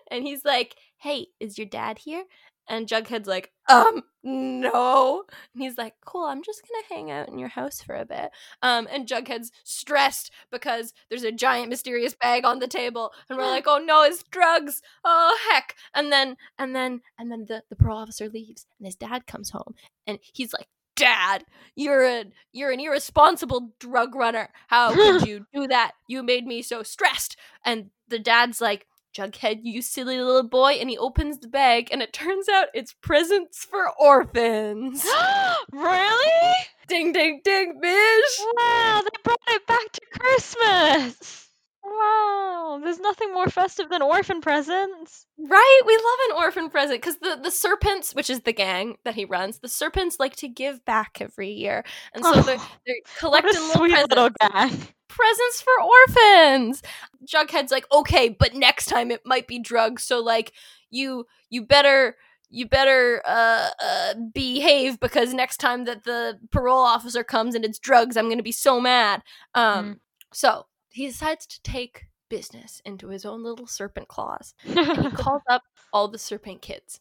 [0.09, 2.25] and he's like, "Hey, is your dad here?"
[2.69, 7.37] And Jughead's like, "Um, no." And he's like, "Cool, I'm just gonna hang out in
[7.39, 12.45] your house for a bit." Um, and Jughead's stressed because there's a giant mysterious bag
[12.45, 14.81] on the table, and we're like, "Oh no, it's drugs!
[15.03, 18.95] Oh heck!" And then, and then, and then the the parole officer leaves, and his
[18.95, 19.75] dad comes home,
[20.07, 20.67] and he's like.
[20.97, 24.49] Dad, you're a you're an irresponsible drug runner.
[24.67, 25.93] How could you do that?
[26.07, 27.37] You made me so stressed.
[27.65, 30.73] And the dad's like, Jughead, you silly little boy.
[30.73, 35.05] And he opens the bag, and it turns out it's presents for orphans.
[35.71, 36.53] really?
[36.87, 38.45] ding, ding, ding, bitch.
[38.57, 41.47] Wow, they brought it back to Christmas.
[41.83, 45.25] Wow, there's nothing more festive than orphan presents.
[45.39, 45.81] Right?
[45.85, 49.25] We love an orphan present because the, the serpents, which is the gang that he
[49.25, 51.83] runs, the serpents like to give back every year.
[52.13, 52.95] And so they're, Oh, they're
[53.41, 54.09] what collecting a little sweet presents.
[54.09, 54.69] little guy.
[55.11, 56.81] Presents for orphans.
[57.25, 60.03] Jughead's like, okay, but next time it might be drugs.
[60.03, 60.53] So like,
[60.89, 62.15] you you better
[62.49, 67.79] you better uh, uh behave because next time that the parole officer comes and it's
[67.79, 69.21] drugs, I'm gonna be so mad.
[69.53, 69.99] Um,
[70.33, 74.53] so he decides to take business into his own little serpent claws.
[74.65, 76.99] And he calls up all the serpent kids,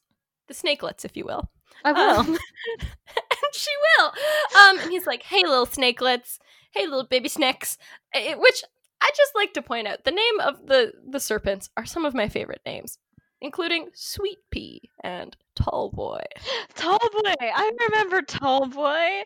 [0.48, 1.48] the snakelets, if you will.
[1.84, 2.20] I will.
[2.20, 2.26] Um,
[2.76, 4.06] and she will.
[4.06, 6.38] Um, and he's like, "Hey, little snakelets.
[6.70, 7.78] Hey, little baby snakes."
[8.14, 8.62] Eh, Which
[9.00, 10.04] I just like to point out.
[10.04, 12.98] The name of the the serpents are some of my favorite names,
[13.40, 16.22] including Sweet Pea and Tall Boy.
[16.74, 19.22] Tall Boy, I remember Tall Boy.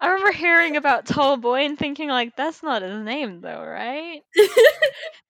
[0.00, 4.20] I remember hearing about Tall Boy and thinking like that's not his name though, right?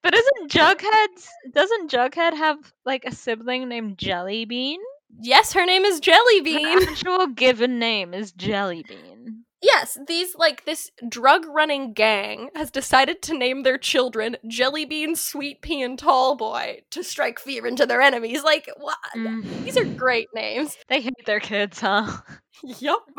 [0.02, 4.76] But isn't Jughead doesn't Jughead have like a sibling named Jellybean?
[5.20, 6.84] yes, her name is Jellybean.
[6.84, 9.37] Her actual given name is Jellybean.
[9.62, 15.62] Yes, these like this drug running gang has decided to name their children Jellybean, Sweet
[15.62, 18.42] Pea, and Tall Boy to strike fear into their enemies.
[18.42, 18.98] Like, what?
[19.16, 19.64] Mm.
[19.64, 20.76] These are great names.
[20.88, 22.10] They hate their kids, huh?
[22.62, 23.04] yup.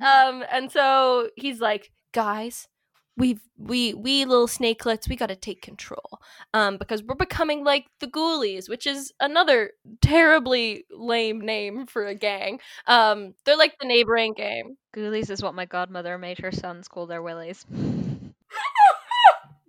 [0.00, 2.68] um, and so he's like, guys,
[3.16, 6.20] we've we we little snakelets, we gotta take control.
[6.54, 12.14] Um, because we're becoming like the ghoulies, which is another terribly lame name for a
[12.14, 12.60] gang.
[12.86, 14.76] Um, they're like the neighboring gang.
[14.96, 17.64] Ghoulies is what my godmother made her sons call their willies.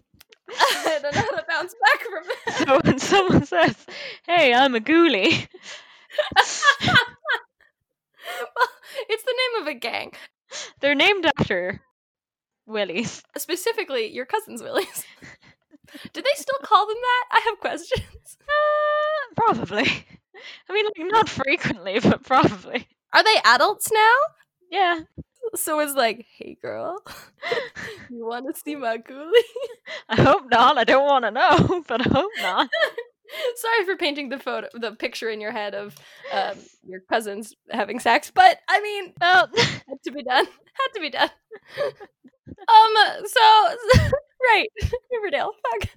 [0.50, 2.68] I don't know how to bounce back from that.
[2.68, 3.74] So when someone says,
[4.26, 5.48] "Hey, I'm a ghoulie,"
[8.28, 8.68] well,
[9.08, 10.12] it's the name of a gang.
[10.80, 11.80] they're named after
[12.66, 13.22] Willies.
[13.36, 15.04] Specifically, your cousin's Willies.
[16.12, 17.24] Do they still call them that?
[17.32, 18.36] I have questions.
[18.40, 19.86] Uh, probably.
[20.68, 22.86] I mean, like not frequently, but probably.
[23.12, 24.14] Are they adults now?
[24.70, 25.00] Yeah.
[25.54, 27.02] So it's like, hey girl,
[28.10, 29.32] you want to see my ghoulie?
[30.08, 30.78] I hope not.
[30.78, 32.68] I don't want to know, but I hope not.
[33.56, 35.94] Sorry for painting the photo, the picture in your head of
[36.32, 40.46] um, your cousins having sex, but I mean, Well, had to be done.
[40.46, 41.30] Had to be done.
[41.78, 43.26] um.
[43.26, 43.40] So
[44.44, 44.68] right,
[45.12, 45.52] Riverdale.
[45.80, 45.90] Fuck.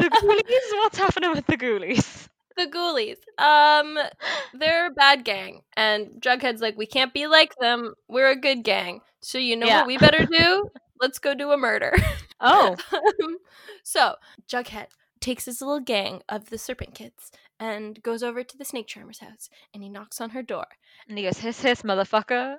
[0.00, 0.78] the ghoulies.
[0.82, 2.28] What's happening with the ghoulies?
[2.56, 3.18] The Ghoulies.
[3.42, 3.98] Um,
[4.58, 7.94] they're a bad gang, and Jughead's like, we can't be like them.
[8.08, 9.00] We're a good gang.
[9.20, 9.78] So you know Yeah.
[9.78, 10.68] what we better do?
[11.00, 11.94] Let's go do a murder.
[12.40, 13.36] Oh, Um,
[13.84, 14.16] so
[14.48, 14.88] Jughead
[15.20, 19.20] takes his little gang of the Serpent Kids and goes over to the Snake Charmer's
[19.20, 20.66] house, and he knocks on her door.
[21.08, 22.56] and he goes, "Hiss, hiss, motherfucker."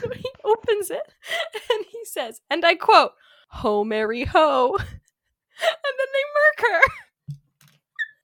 [0.00, 1.14] So he opens it,
[1.72, 3.12] and he says, and I quote,
[3.50, 4.88] "Ho, Mary, ho," and
[5.98, 6.80] then they murk her.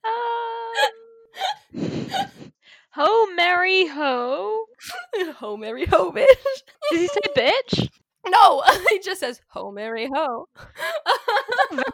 [0.04, 0.92] Um,
[2.90, 4.64] ho, Mary, ho.
[5.36, 6.26] ho, Mary, ho, bitch.
[6.90, 7.88] Did he say bitch?
[8.26, 10.48] No, he just says "Ho, Mary, ho."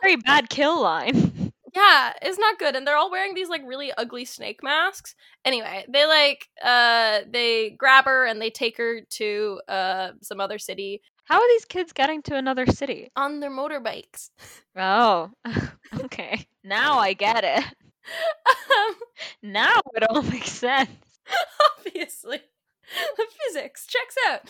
[0.03, 1.53] Very bad kill line.
[1.75, 5.15] yeah, it's not good, and they're all wearing these like really ugly snake masks.
[5.45, 10.59] Anyway, they like uh they grab her and they take her to uh some other
[10.59, 13.11] city How are these kids getting to another city?
[13.15, 14.31] on their motorbikes.
[14.77, 15.31] Oh,
[16.01, 16.47] okay.
[16.65, 17.65] Now I get it.
[18.47, 18.95] Um,
[19.43, 20.91] Now it all makes sense.
[21.79, 22.39] obviously,
[23.17, 24.49] the physics checks out.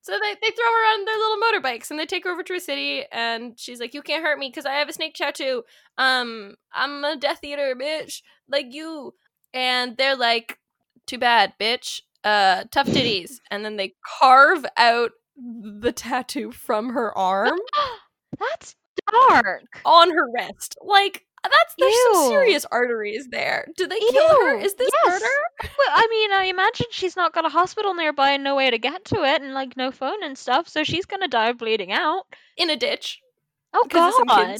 [0.00, 2.54] So they, they throw her on their little motorbikes and they take her over to
[2.54, 5.64] a city and she's like, You can't hurt me because I have a snake tattoo.
[5.98, 9.14] Um, I'm a Death Eater, bitch, like you.
[9.52, 10.58] And they're like,
[11.06, 12.00] Too bad, bitch.
[12.24, 13.32] Uh, tough titties.
[13.50, 17.58] And then they carve out the tattoo from her arm
[18.38, 18.74] That's
[19.30, 19.62] dark.
[19.84, 20.76] on her wrist.
[20.82, 23.68] Like, that's there's some serious arteries there.
[23.76, 24.58] Do they kill her?
[24.58, 25.12] Is this yes.
[25.12, 25.70] murder?
[25.78, 28.78] Well, I mean, I imagine she's not got a hospital nearby and no way to
[28.78, 32.24] get to it, and like no phone and stuff, so she's gonna die bleeding out.
[32.56, 33.20] In a ditch.
[33.74, 34.58] Oh because of some god!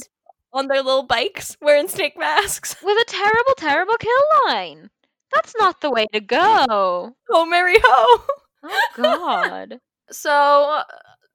[0.53, 2.75] on their little bikes wearing snake masks.
[2.83, 4.11] With a terrible, terrible kill
[4.47, 4.89] line.
[5.33, 7.15] That's not the way to go.
[7.31, 8.23] Oh, Mary Ho.
[8.63, 9.79] Oh god.
[10.11, 10.83] So, uh,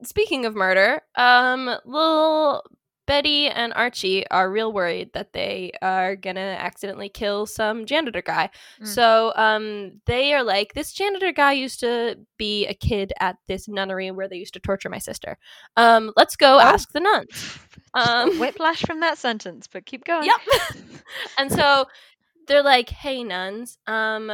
[0.02, 2.64] speaking of murder, um, little
[3.06, 8.50] Betty and Archie are real worried that they are gonna accidentally kill some janitor guy.
[8.80, 8.86] Mm.
[8.86, 13.68] So, um, they are like, this janitor guy used to be a kid at this
[13.68, 15.36] nunnery where they used to torture my sister.
[15.76, 16.60] Um, let's go Oh.
[16.60, 17.58] ask the nuns.
[17.96, 20.24] Um, whiplash from that sentence, but keep going.
[20.24, 20.80] Yep.
[21.38, 21.86] and so
[22.48, 24.32] they're like, "Hey nuns, um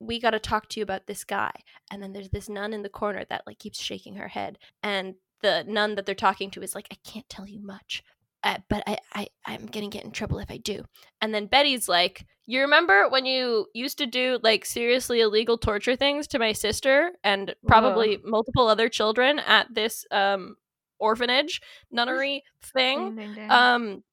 [0.00, 1.52] we got to talk to you about this guy."
[1.92, 5.14] And then there's this nun in the corner that like keeps shaking her head and
[5.42, 8.02] the nun that they're talking to is like, "I can't tell you much."
[8.42, 10.84] Uh, but I, I, I'm gonna get in trouble if I do.
[11.20, 15.94] And then Betty's like, You remember when you used to do like seriously illegal torture
[15.94, 20.56] things to my sister and probably multiple other children at this um
[20.98, 23.14] orphanage nunnery thing?
[23.14, 23.50] Ding, ding, ding.
[23.50, 24.04] um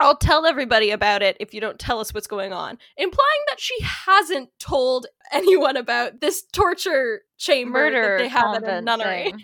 [0.00, 2.78] I'll tell everybody about it if you don't tell us what's going on.
[2.96, 8.62] Implying that she hasn't told anyone about this torture chamber Murder that they have at
[8.62, 9.34] a nunnery.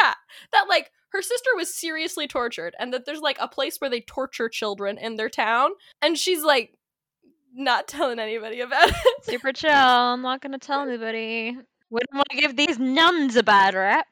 [0.00, 0.14] Yeah.
[0.52, 4.00] That like her sister was seriously tortured and that there's like a place where they
[4.00, 6.74] torture children in their town and she's like
[7.54, 9.24] not telling anybody about it.
[9.24, 9.70] Super chill.
[9.70, 11.56] I'm not gonna tell anybody.
[11.90, 14.06] Wouldn't want to give these nuns a bad rep.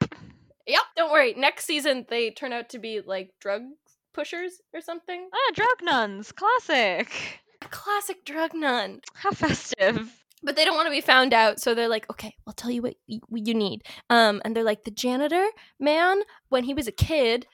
[0.66, 1.32] yep, don't worry.
[1.34, 3.62] Next season they turn out to be like drug
[4.12, 5.28] pushers or something.
[5.32, 6.32] Ah, drug nuns.
[6.32, 7.10] Classic.
[7.62, 9.00] A classic drug nun.
[9.14, 10.19] How festive.
[10.42, 12.82] But they don't want to be found out so they're like okay i'll tell you
[12.82, 13.82] what you need.
[14.08, 15.46] Um and they're like the janitor
[15.78, 17.46] man when he was a kid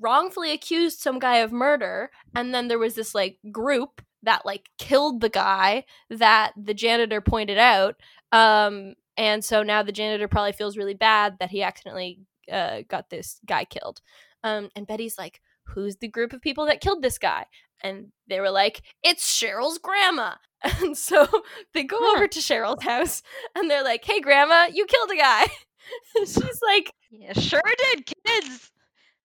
[0.00, 4.68] wrongfully accused some guy of murder and then there was this like group that like
[4.78, 7.96] killed the guy that the janitor pointed out
[8.32, 13.10] um and so now the janitor probably feels really bad that he accidentally uh, got
[13.10, 14.00] this guy killed.
[14.42, 17.46] Um and betty's like who's the group of people that killed this guy
[17.82, 20.34] and they were like it's cheryl's grandma
[20.82, 21.26] and so
[21.74, 22.16] they go Huh.
[22.16, 23.22] over to Cheryl's house
[23.54, 25.46] and they're like, "Hey, grandma, you killed a guy."
[26.16, 27.60] And she's like, Yeah, sure
[27.92, 28.72] did, kids.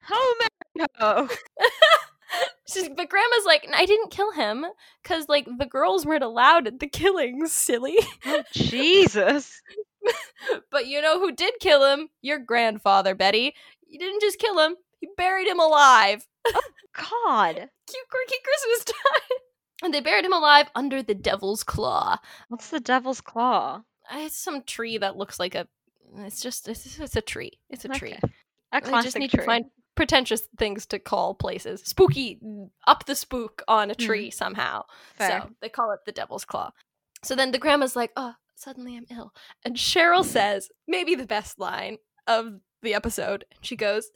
[0.01, 0.21] How
[0.77, 1.33] America?
[2.69, 4.65] she's, but grandma's like, "I didn't kill him
[5.01, 9.61] because like the girls weren't allowed at the killings, silly." Oh, Jesus.
[10.71, 12.09] but you know who did kill him?
[12.21, 13.53] Your grandfather, Betty.
[13.87, 16.27] You didn't just kill him; you buried him alive.
[16.93, 17.55] God.
[17.55, 19.37] Cute, quirky Christmas time.
[19.81, 22.17] And they buried him alive under the devil's claw.
[22.49, 23.83] What's the devil's claw?
[24.13, 25.69] Uh, It's some tree that looks like a.
[26.17, 27.53] It's just it's, it's a tree.
[27.69, 28.11] It's a tree.
[28.21, 28.33] Okay.
[28.73, 29.39] A They classic just need tree.
[29.39, 29.65] to find
[29.95, 31.81] pretentious things to call places.
[31.85, 32.41] Spooky,
[32.87, 34.05] up the spook on a Hmm.
[34.05, 34.83] tree somehow.
[35.15, 35.43] Fair.
[35.43, 36.71] So they call it the devil's claw.
[37.23, 39.31] So then the grandma's like, oh, suddenly I'm ill.
[39.63, 43.45] And Cheryl says, maybe the best line of the episode.
[43.49, 44.09] And she goes,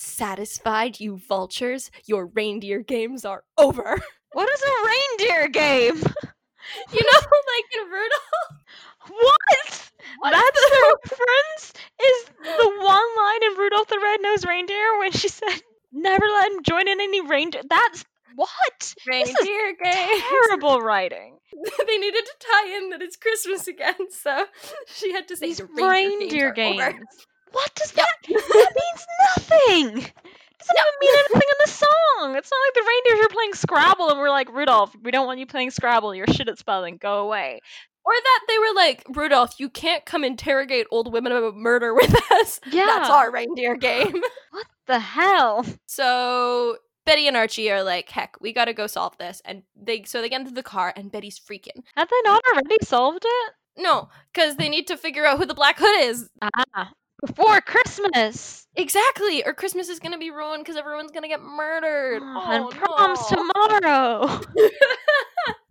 [0.00, 1.90] Satisfied, you vultures?
[2.06, 4.00] Your reindeer games are over.
[4.32, 5.96] What is a reindeer game?
[6.92, 7.20] you know,
[7.52, 9.10] like in Rudolph?
[9.10, 9.90] What?
[10.20, 10.30] What?
[10.30, 11.72] That's the reference?
[12.00, 15.60] Is the one line in Rudolph the Red-Nosed Reindeer when she said,
[15.92, 18.04] "Never let him join in any reindeer." That's
[18.36, 18.94] what?
[19.08, 20.20] Reindeer game.
[20.20, 21.38] terrible writing.
[21.86, 24.44] they needed to tie in that it's Christmas again, so
[24.86, 26.80] she had to say These the reindeer games.
[26.80, 27.26] are games.
[27.52, 28.06] What does that?
[28.28, 28.38] Mean?
[28.38, 30.12] That means nothing.
[30.60, 32.36] Doesn't even mean anything in the song.
[32.36, 35.38] It's not like the reindeers are playing Scrabble and we're like, Rudolph, we don't want
[35.40, 36.14] you playing Scrabble.
[36.14, 36.98] You're shit at spelling.
[36.98, 37.60] Go away.
[38.04, 42.14] Or that they were like, Rudolph, you can't come interrogate old women about murder with
[42.32, 42.60] us.
[42.70, 42.86] Yeah.
[42.86, 44.22] That's our reindeer game.
[44.50, 45.64] What the hell?
[45.86, 46.76] so
[47.06, 49.40] Betty and Archie are like, heck, we gotta go solve this.
[49.44, 51.82] And they so they get into the car and Betty's freaking.
[51.94, 53.52] Had they not already solved it?
[53.76, 56.28] No, because they need to figure out who the Black Hood is.
[56.42, 56.90] Ah,
[57.26, 58.66] before Christmas.
[58.76, 59.44] Exactly.
[59.44, 62.22] Or Christmas is gonna be ruined because everyone's gonna get murdered.
[62.22, 63.50] Oh, Oh, and prom's no.
[63.80, 64.40] tomorrow.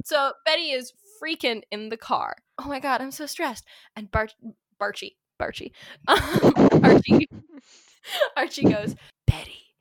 [0.04, 0.91] So Betty is
[1.22, 2.36] freaking in the car.
[2.58, 3.64] Oh my god, I'm so stressed.
[3.95, 4.30] And Bar-
[4.82, 5.72] Barchie, Barchie,
[6.08, 6.20] um,
[6.84, 7.30] Archie,
[8.38, 8.95] Archie goes,
[9.28, 9.76] Betty,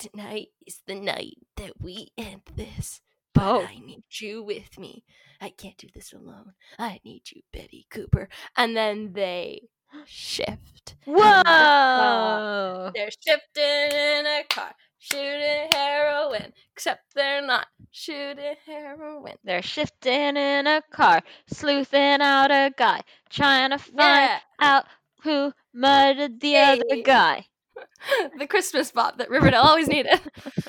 [0.00, 3.00] tonight is the night that we end this.
[3.34, 3.62] But Oh.
[3.64, 5.04] I need you with me.
[5.40, 6.54] I can't do this alone.
[6.78, 8.28] I need you, Betty Cooper.
[8.56, 9.68] And then they
[10.06, 10.94] shift.
[11.06, 12.90] Whoa.
[12.94, 16.52] They're shifting in a car, shooting heroin.
[16.74, 19.34] Except they're not shooting heroin.
[19.44, 24.38] They're shifting in a car, sleuthing out a guy, trying to find Yeah.
[24.60, 24.84] out
[25.22, 27.46] who murdered the other guy.
[28.38, 30.20] the Christmas bop that Riverdale always needed.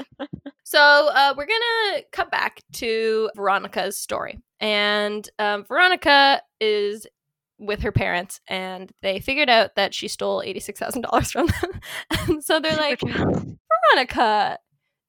[0.63, 0.79] so
[1.13, 7.05] uh, we're gonna cut back to Veronica's story, and um, Veronica is
[7.65, 11.47] with her parents, and they figured out that she stole eighty six thousand dollars from
[11.47, 11.79] them,
[12.27, 14.57] and so they're like, Veronica.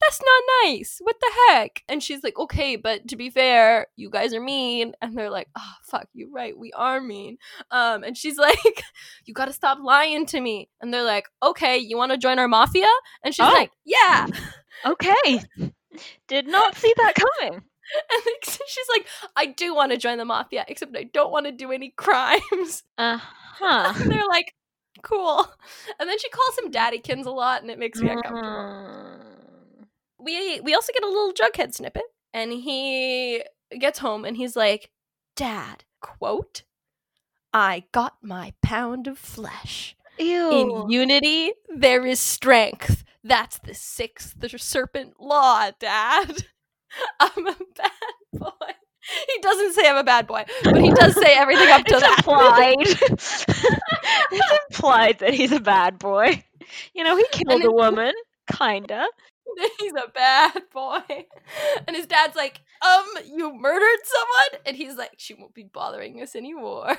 [0.01, 0.97] That's not nice.
[1.01, 1.81] What the heck?
[1.87, 4.93] And she's like, okay, but to be fair, you guys are mean.
[5.01, 6.55] And they're like, oh, fuck, you're right.
[6.55, 7.37] We are mean.
[7.71, 8.83] Um, and she's like,
[9.25, 10.69] you gotta stop lying to me.
[10.81, 12.89] And they're like, okay, you wanna join our mafia?
[13.23, 13.53] And she's Oh.
[13.53, 14.27] like, yeah.
[14.85, 15.41] Okay.
[16.27, 17.61] Did not see that coming.
[18.11, 21.89] And she's like, I do wanna join the mafia, except I don't wanna do any
[21.89, 22.83] crimes.
[22.97, 23.93] Uh huh.
[23.95, 24.53] And they're like,
[25.01, 25.47] cool.
[25.99, 28.49] And then she calls him Daddykins a lot, and it makes me uncomfortable.
[28.49, 29.85] Mm.
[30.19, 33.43] we we also get a little Jughead snippet, and he
[33.79, 34.91] gets home and he's like,
[35.35, 36.63] "Dad, quote,
[37.55, 39.95] I got my pound of flesh.
[40.19, 40.51] Ew.
[40.51, 43.05] In unity, there is strength.
[43.23, 46.45] That's the sixth the serpent law, Dad.
[47.19, 47.91] I'm a bad
[48.33, 48.49] boy."
[49.35, 52.01] He doesn't say I'm a bad boy, but he does say everything up to it's
[52.01, 52.17] that.
[52.17, 52.87] implied.
[54.31, 56.43] it's implied that he's a bad boy.
[56.95, 58.13] You know, he killed a woman,
[58.51, 59.05] kinda.
[59.79, 61.01] he's a bad boy.
[61.87, 64.61] And his dad's like, um, you murdered someone?
[64.65, 66.97] And he's like, she won't be bothering us anymore.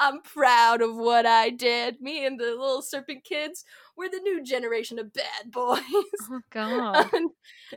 [0.00, 2.00] I'm proud of what I did.
[2.00, 3.64] Me and the little serpent kids,
[3.96, 5.80] we're the new generation of bad boys.
[6.30, 7.10] Oh god.
[7.14, 7.30] and,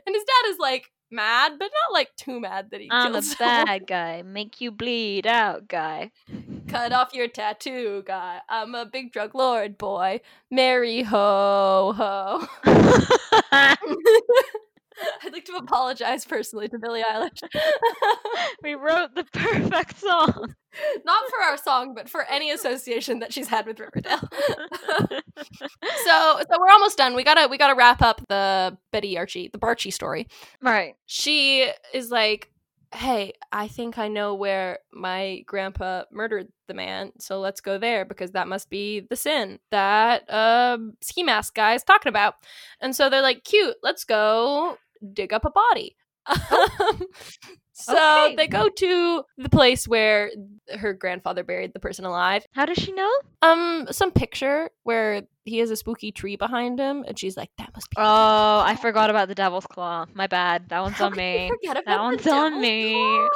[0.06, 3.16] and his dad is like mad, but not like too mad that he I'm killed
[3.16, 3.66] a someone.
[3.66, 4.22] bad guy.
[4.22, 6.10] Make you bleed out guy.
[6.68, 8.40] Cut off your tattoo, guy.
[8.48, 10.20] I'm a big drug lord, boy.
[10.50, 12.46] Mary ho ho.
[15.24, 17.42] I'd like to apologize personally to Billie Eilish.
[18.62, 20.54] we wrote the perfect song.
[21.04, 24.20] Not for our song, but for any association that she's had with Riverdale.
[24.58, 27.14] so, so we're almost done.
[27.14, 30.28] We gotta, we gotta wrap up the Betty Archie, the Barchie story.
[30.62, 30.94] right.
[31.06, 32.50] She is like,
[32.94, 37.12] "Hey, I think I know where my grandpa murdered the man.
[37.18, 41.74] So let's go there because that must be the sin that um, ski mask guy
[41.74, 42.34] is talking about."
[42.80, 44.78] And so they're like, "Cute, let's go
[45.12, 45.96] dig up a body."
[46.26, 46.38] Um,
[47.72, 47.92] so
[48.26, 48.36] Okay.
[48.36, 50.30] they go to the place where
[50.78, 52.46] her grandfather buried the person alive.
[52.52, 53.10] How does she know?
[53.42, 57.70] Um, some picture where he has a spooky tree behind him, and she's like, "That
[57.74, 60.04] must be." Oh, I forgot about the devil's claw.
[60.14, 60.68] My bad.
[60.68, 61.48] That one's How on me.
[61.48, 62.92] forget about That the one's on me.
[62.92, 63.28] claw?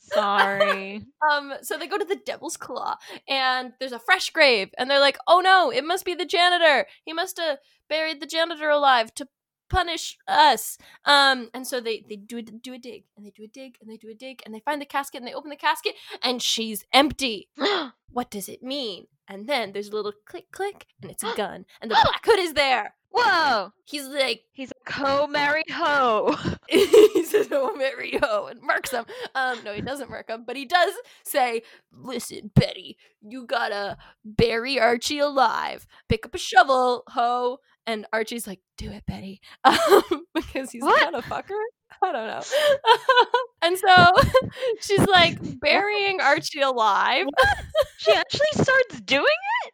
[0.00, 1.02] Sorry.
[1.32, 2.96] Um, so they go to the Devil's Claw,
[3.26, 6.86] and there's a fresh grave, and they're like, "Oh no, it must be the janitor.
[7.06, 7.56] He must have
[7.88, 9.26] buried the janitor alive to
[9.68, 13.44] punish us." Um, and so they they do a, do a dig, and they do
[13.44, 15.50] a dig, and they do a dig, and they find the casket, and they open
[15.50, 17.48] the casket, and she's empty.
[18.14, 19.08] What does it mean?
[19.26, 22.38] And then there's a little click click, and it's a gun, and the Black Hood
[22.38, 22.94] is there.
[23.10, 23.72] Whoa!
[23.84, 26.36] He's like, He's a co-marry ho.
[26.68, 29.04] he says, "Oh, Mary ho," and marks him.
[29.34, 30.92] Um, no, he doesn't mark him, but he does
[31.24, 31.62] say,
[31.92, 35.86] "Listen, Betty, you gotta bury Archie alive.
[36.08, 39.76] Pick up a shovel, ho." And Archie's like, "Do it, Betty," um,
[40.34, 41.00] because he's What?
[41.02, 41.60] kind of fucker.
[42.02, 42.42] I don't know.
[43.62, 44.12] and so
[44.80, 47.26] she's like burying Archie alive.
[47.98, 49.24] She actually starts doing
[49.66, 49.72] it?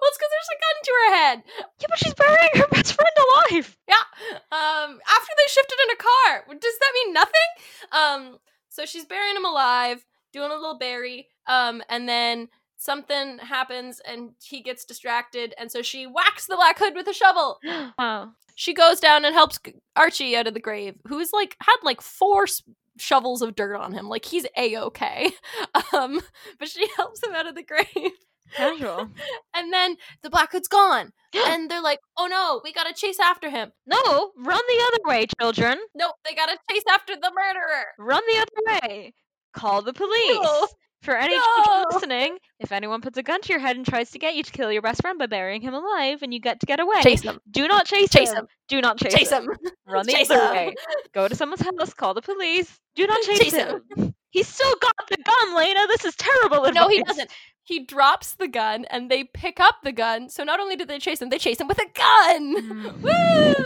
[0.00, 1.42] Well, it's because there's a gun to her head.
[1.80, 3.76] Yeah, but she's burying her best friend alive.
[3.88, 4.04] Yeah.
[4.52, 6.54] Um, after they shifted in a car.
[6.58, 7.50] Does that mean nothing?
[7.92, 11.28] Um, so she's burying him alive, doing a little bury.
[11.46, 16.78] Um, and then something happens and he gets distracted, and so she whacks the Black
[16.78, 17.58] Hood with a shovel.
[17.98, 18.30] Wow.
[18.58, 19.58] She goes down and helps
[19.96, 22.62] Archie out of the grave, who's like had like four s-
[22.98, 24.08] shovels of dirt on him.
[24.08, 25.30] Like he's a okay.
[25.92, 26.20] Um,
[26.58, 28.12] but she helps him out of the grave.
[28.54, 29.08] Casual.
[29.54, 31.12] And then the Black Hood's gone.
[31.34, 33.72] and they're like, oh no, we gotta chase after him.
[33.86, 35.78] No, run the other way, children.
[35.94, 37.86] Nope, they gotta chase after the murderer.
[37.98, 39.14] Run the other way.
[39.54, 40.38] Call the police.
[40.42, 40.68] No.
[41.02, 41.84] For any No.
[41.92, 44.50] listening, if anyone puts a gun to your head and tries to get you to
[44.50, 47.20] kill your best friend by burying him alive and you get to get away, Chase
[47.22, 47.38] them.
[47.50, 48.38] do not chase, Chase him.
[48.38, 48.48] him.
[48.68, 49.44] Do not chase, Chase him.
[49.44, 49.56] him.
[49.86, 50.52] Run the Chase other him.
[50.68, 50.74] way.
[51.12, 52.80] Go to someone's house, call the police.
[52.96, 53.82] Do not chase, Chase him.
[53.96, 54.14] him.
[54.30, 55.86] He's still got the gun, Lena.
[55.88, 56.74] This is terrible advice.
[56.82, 57.30] No, he doesn't.
[57.62, 60.28] He drops the gun and they pick up the gun.
[60.28, 62.62] So not only do they chase him, they chase him with a gun.
[62.62, 63.00] Mm.
[63.02, 63.64] Woo!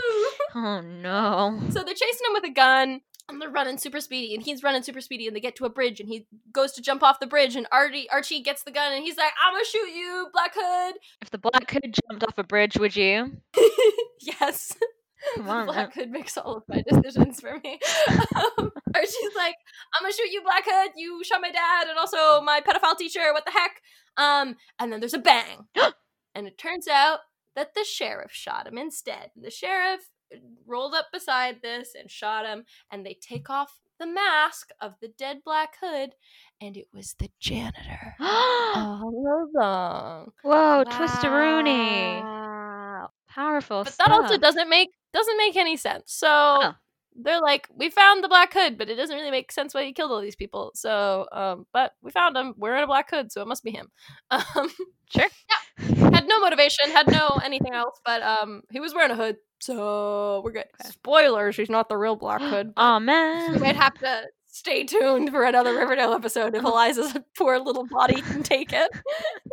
[0.55, 1.59] Oh no.
[1.69, 3.01] So they're chasing him with a gun
[3.31, 5.69] and they're running super speedy and he's running super speedy and they get to a
[5.69, 8.93] bridge and he goes to jump off the bridge and Archie Archie gets the gun
[8.93, 10.95] and he's like, I'm gonna shoot you, Black Hood.
[11.21, 13.37] If the Black Hood jumped off a bridge, would you?
[14.21, 14.75] yes.
[15.35, 17.79] Come on, Black Hood makes all of my decisions for me.
[18.35, 19.55] um, Archie's like,
[19.93, 20.91] I'm gonna shoot you, Black Hood.
[20.95, 23.31] You shot my dad and also my pedophile teacher.
[23.31, 23.81] What the heck?
[24.17, 25.67] Um, and then there's a bang,
[26.35, 27.19] and it turns out
[27.55, 29.31] that the sheriff shot him instead.
[29.35, 30.01] The sheriff
[30.65, 35.09] rolled up beside this and shot him, and they take off the mask of the
[35.09, 36.11] dead Black Hood,
[36.59, 40.31] and it was the janitor all along.
[40.43, 40.83] Whoa.
[42.23, 43.09] Wow.
[43.29, 46.11] Powerful But that also doesn't make doesn't make any sense.
[46.13, 46.73] So Oh.
[47.15, 49.93] they're like, we found the Black Hood, but it doesn't really make sense why he
[49.93, 50.71] killed all these people.
[50.73, 52.53] So, um, but we found him.
[52.57, 53.91] We're in a Black Hood, so it must be him.
[54.31, 54.69] Um,
[55.13, 55.27] Sure.
[55.77, 60.41] had no motivation, had no anything else, but um, he was wearing a hood, so
[60.43, 60.65] we're good.
[60.81, 60.89] Okay.
[60.89, 62.73] Spoilers: he's not the real Black Hood.
[62.77, 63.59] Oh we man.
[63.59, 64.23] might have to
[64.53, 68.91] stay tuned for another Riverdale episode if Eliza's poor little body can take it,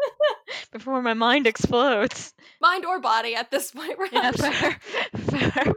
[0.73, 2.35] Before my mind explodes.
[2.61, 3.35] mind or body.
[3.35, 4.79] At this point, we're Yeah, fair.
[5.17, 5.73] fair.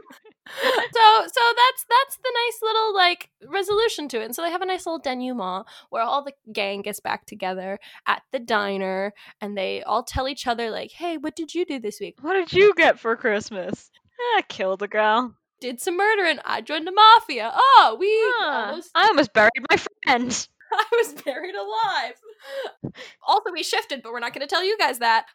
[0.48, 4.24] So so that's that's the nice little like resolution to it.
[4.24, 7.78] And so they have a nice little denouement where all the gang gets back together
[8.06, 11.78] at the diner and they all tell each other like, "Hey, what did you do
[11.78, 13.90] this week?" What did you get for Christmas?
[14.36, 15.34] I killed a girl.
[15.60, 17.52] Did some murder and I joined the mafia.
[17.54, 18.08] Oh, we
[18.40, 20.48] Ah, almost I almost buried my friend.
[20.72, 22.14] I was buried alive.
[23.26, 25.26] Also, we shifted, but we're not going to tell you guys that.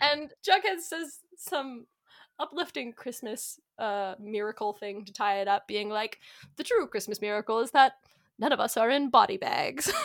[0.00, 1.86] And Jughead says some
[2.38, 6.18] uplifting Christmas uh, miracle thing to tie it up, being like,
[6.56, 7.94] the true Christmas miracle is that
[8.38, 9.92] none of us are in body bags.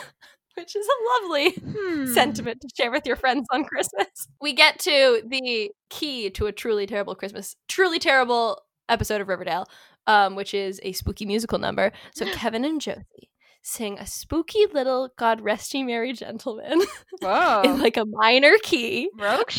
[0.55, 2.05] Which is a lovely Hmm.
[2.13, 4.27] sentiment to share with your friends on Christmas.
[4.39, 9.65] We get to the key to a truly terrible Christmas, truly terrible episode of Riverdale,
[10.05, 11.91] um, which is a spooky musical number.
[12.13, 13.31] So Kevin and Josie
[13.63, 16.81] sing a spooky little God Rest Ye Merry Gentlemen
[17.21, 17.61] Whoa.
[17.63, 19.09] in like a minor key.
[19.17, 19.49] Rogue.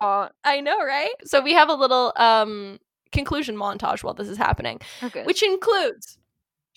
[0.00, 1.12] I know, right?
[1.24, 2.78] So we have a little um
[3.12, 5.26] conclusion montage while this is happening, Oh, good.
[5.26, 6.16] which includes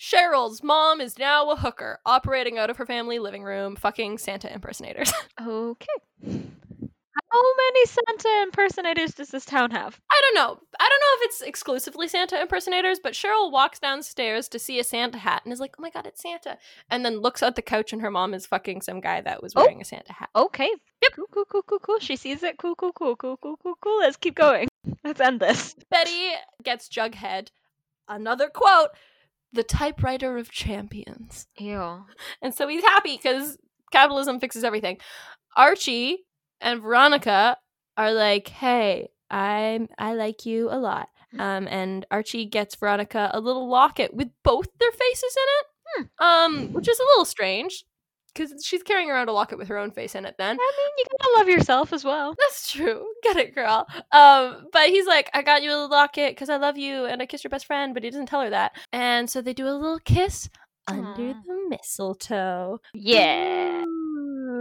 [0.00, 4.52] Cheryl's mom is now a hooker operating out of her family living room, fucking Santa
[4.52, 5.12] impersonators.
[5.40, 6.43] Okay.
[7.74, 10.00] Many Santa impersonators does this town have?
[10.08, 10.60] I don't know.
[10.78, 14.84] I don't know if it's exclusively Santa impersonators, but Cheryl walks downstairs to see a
[14.84, 16.56] Santa hat and is like, "Oh my god, it's Santa!"
[16.88, 19.54] And then looks at the couch and her mom is fucking some guy that was
[19.56, 19.62] Oh.
[19.62, 20.30] wearing a Santa hat.
[20.36, 20.70] Okay.
[21.02, 21.12] Yep.
[21.16, 21.98] Cool, cool, cool, cool, cool.
[21.98, 22.58] She sees it.
[22.58, 23.98] Cool, cool, cool, cool, cool, cool, cool.
[23.98, 24.68] Let's keep going.
[25.02, 25.74] Let's end this.
[25.90, 26.30] Betty
[26.62, 27.48] gets Jughead
[28.06, 28.90] another quote:
[29.52, 32.04] "The typewriter of champions." Ew.
[32.40, 33.58] And so he's happy because
[33.90, 34.98] capitalism fixes everything.
[35.56, 36.24] Archie
[36.60, 37.56] and Veronica
[37.96, 43.40] are like, "Hey, I'm I like you a lot." Um, and Archie gets Veronica a
[43.40, 46.08] little locket with both their faces in it.
[46.18, 47.84] Um, which is a little strange
[48.34, 50.34] because she's carrying around a locket with her own face in it.
[50.38, 52.34] Then I mean, you gotta love yourself as well.
[52.38, 53.06] that's true.
[53.22, 53.86] Get it, girl.
[54.12, 57.26] Um, but he's like, I got you a locket because I love you and I
[57.26, 58.72] kissed your best friend, but he doesn't tell her that.
[58.92, 60.48] And so they do a little kiss
[60.88, 62.80] under the mistletoe.
[62.92, 63.84] Yeah.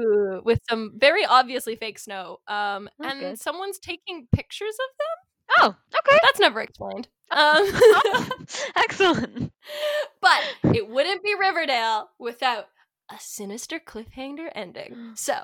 [0.04, 2.39] Ooh, with some very obviously fake snow.
[2.47, 3.39] Um, That's and good.
[3.39, 5.18] someone's taking pictures of them.
[5.58, 6.20] Oh, okay.
[6.24, 7.08] That's never explained.
[7.32, 7.68] Um,
[8.76, 9.51] Excellent.
[10.22, 10.41] but
[10.74, 12.66] it wouldn't be Riverdale without
[13.10, 15.12] a sinister cliffhanger ending.
[15.16, 15.36] So,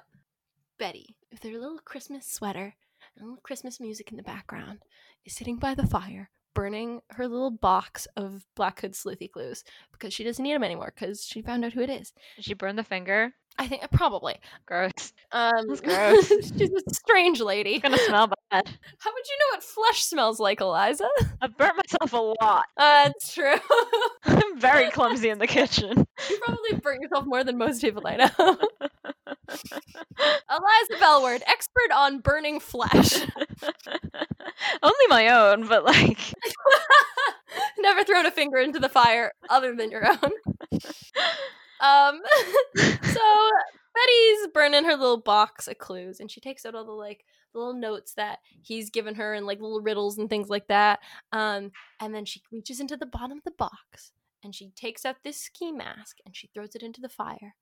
[0.77, 2.75] Betty, with her little Christmas sweater
[3.15, 4.79] and little Christmas music in the background,
[5.25, 6.29] is sitting by the fire,
[6.59, 10.91] burning her little box of Black Hood Sleuthy clues because she doesn't need them anymore
[10.93, 12.11] because she found out who it is.
[12.35, 13.31] Did she burn the finger?
[13.57, 14.35] I think probably.
[14.65, 15.13] Gross.
[15.31, 16.27] Um, That's gross.
[16.27, 17.75] she's a strange lady.
[17.75, 18.67] It's gonna smell bad.
[18.97, 21.07] How would you know what flesh smells like, Eliza?
[21.41, 22.65] I've burnt myself a lot.
[22.77, 23.55] Uh, it's true.
[24.25, 26.05] I'm very clumsy in the kitchen.
[26.29, 28.57] you probably burnt yourself more than most people I know.
[29.49, 33.21] Eliza Bellward, expert on burning flesh.
[34.81, 36.19] Only my own, but like,
[38.09, 40.31] thrown a finger into the fire other than your own.
[41.79, 42.19] Um,
[42.75, 43.51] so
[43.95, 47.73] Betty's burning her little box of clues, and she takes out all the like little
[47.73, 50.99] notes that he's given her, and like little riddles and things like that.
[51.31, 54.11] Um, and then she reaches into the bottom of the box,
[54.43, 57.55] and she takes out this ski mask, and she throws it into the fire,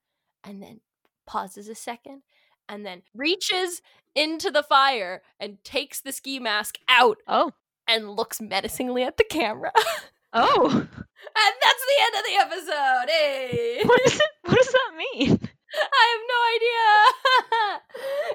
[0.44, 0.82] and then
[1.26, 2.24] pauses a second,
[2.68, 3.82] and then reaches
[4.16, 7.52] into the fire and takes the ski mask out oh,
[7.88, 9.72] and looks menacingly at the camera.
[10.34, 13.10] oh, And that's the end of the episode.
[13.10, 13.82] Hey.
[13.84, 14.22] what is it?
[14.44, 15.40] What does that mean?
[15.80, 18.28] I have no idea.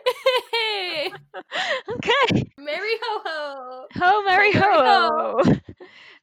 [0.53, 1.13] hey.
[1.91, 2.51] Okay.
[2.59, 3.87] Merry ho ho.
[3.95, 5.43] Ho, Merry ho.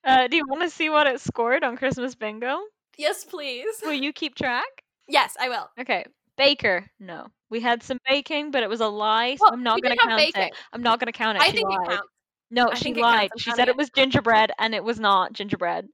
[0.06, 2.60] Uh, do you want to see what it scored on Christmas Bingo?
[2.98, 3.82] Yes, please.
[3.84, 4.66] Will you keep track?
[5.08, 5.70] Yes, I will.
[5.80, 6.06] Okay.
[6.38, 7.28] Baker, no.
[7.50, 10.02] We had some baking, but it was a lie, so Well, I'm not going to
[10.02, 10.44] count baking.
[10.44, 10.54] it.
[10.72, 11.42] I'm not going to count it.
[11.44, 12.08] I think it counts.
[12.52, 13.18] No, I she think it counts.
[13.18, 13.32] lied.
[13.38, 13.78] She said it it.
[13.78, 15.88] was gingerbread, and it was not gingerbread.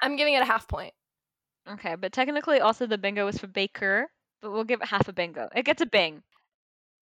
[0.00, 0.94] I'm giving it a half point.
[1.68, 4.08] Okay, but technically, also the bingo was for Baker,
[4.42, 5.48] but we'll give it half a bingo.
[5.54, 6.22] It gets a bing.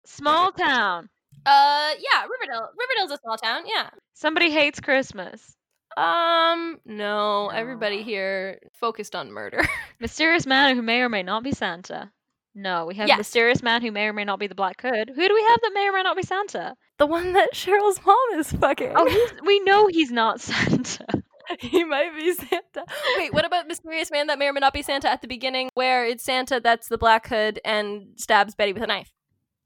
[0.07, 1.09] Small town.
[1.45, 2.71] Uh, yeah, Riverdale.
[2.79, 3.63] Riverdale's a small town.
[3.67, 3.91] Yeah.
[4.15, 5.55] Somebody hates Christmas.
[5.97, 9.63] Um, no, everybody here focused on murder.
[10.01, 12.11] Mysterious man who may or may not be Santa.
[12.59, 13.19] No, we have Yes.
[13.19, 15.11] mysterious man who may or may not be the Black Hood.
[15.15, 16.75] Who do we have that may or may not be Santa?
[16.99, 18.93] the one that Cheryl's mom is fucking.
[18.97, 21.05] Oh, he's, we know he's not Santa.
[21.61, 22.85] he might be Santa.
[23.19, 25.69] Wait, what about mysterious man that may or may not be Santa at the beginning,
[25.75, 29.13] where it's Santa that's the Black Hood and stabs Betty with a knife?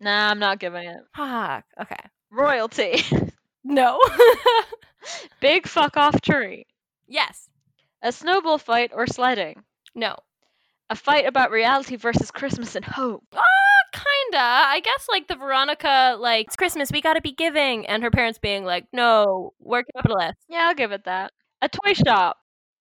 [0.01, 0.99] Nah, I'm not giving it.
[1.17, 1.65] Fuck.
[1.81, 2.01] Okay.
[2.33, 3.03] Royalty.
[3.63, 4.01] No.
[5.41, 6.67] Big fuck off tree.
[7.07, 7.49] yes.
[8.03, 9.63] A snowball fight or sledding.
[9.95, 10.17] No.
[10.91, 13.25] A fight about reality versus Christmas and hope.
[13.33, 13.41] Ah,
[13.93, 14.39] kinda.
[14.43, 18.39] I guess like the Veronica, like it's Christmas, we gotta be giving, and her parents
[18.41, 21.33] being like, "No, we're capitalists." Yeah, I'll give it that.
[21.63, 22.39] A toy shop.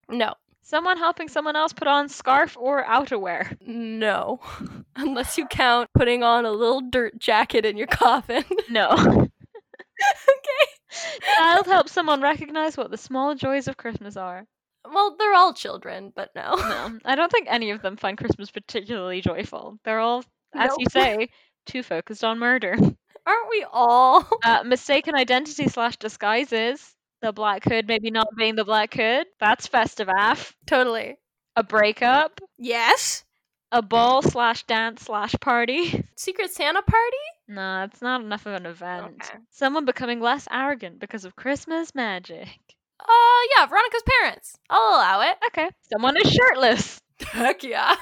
[0.08, 3.56] No, Someone helping someone else put on scarf or outerwear.
[3.66, 4.40] no,
[4.96, 8.44] unless you count putting on a little dirt jacket in your coffin.
[8.70, 8.88] No.
[8.90, 9.28] okay.
[11.36, 14.46] Child helps someone recognize what the small joys of Christmas are.
[14.84, 16.54] Well, they're all children, but no.
[16.56, 19.78] No, I don't think any of them find Christmas particularly joyful.
[19.84, 20.24] They're all,
[20.54, 21.28] as you say,
[21.66, 22.76] too focused on murder.
[23.26, 24.26] Aren't we all?
[24.44, 26.94] Uh, mistaken identity slash disguises.
[27.20, 29.26] The Black Hood maybe not being the Black Hood.
[29.38, 30.56] That's festive af.
[30.66, 31.16] totally.
[31.56, 32.40] A breakup.
[32.56, 33.24] Yes.
[33.72, 36.02] A ball slash dance slash party.
[36.16, 37.16] Secret Santa party?
[37.48, 39.16] Nah, it's not enough of an event.
[39.22, 39.38] Okay.
[39.50, 42.48] Someone becoming less arrogant because of Christmas magic.
[43.08, 44.56] Uh, yeah, Veronica's parents.
[44.68, 45.36] I'll allow it.
[45.48, 45.70] Okay.
[45.92, 47.00] Someone is shirtless.
[47.20, 47.96] Heck yeah.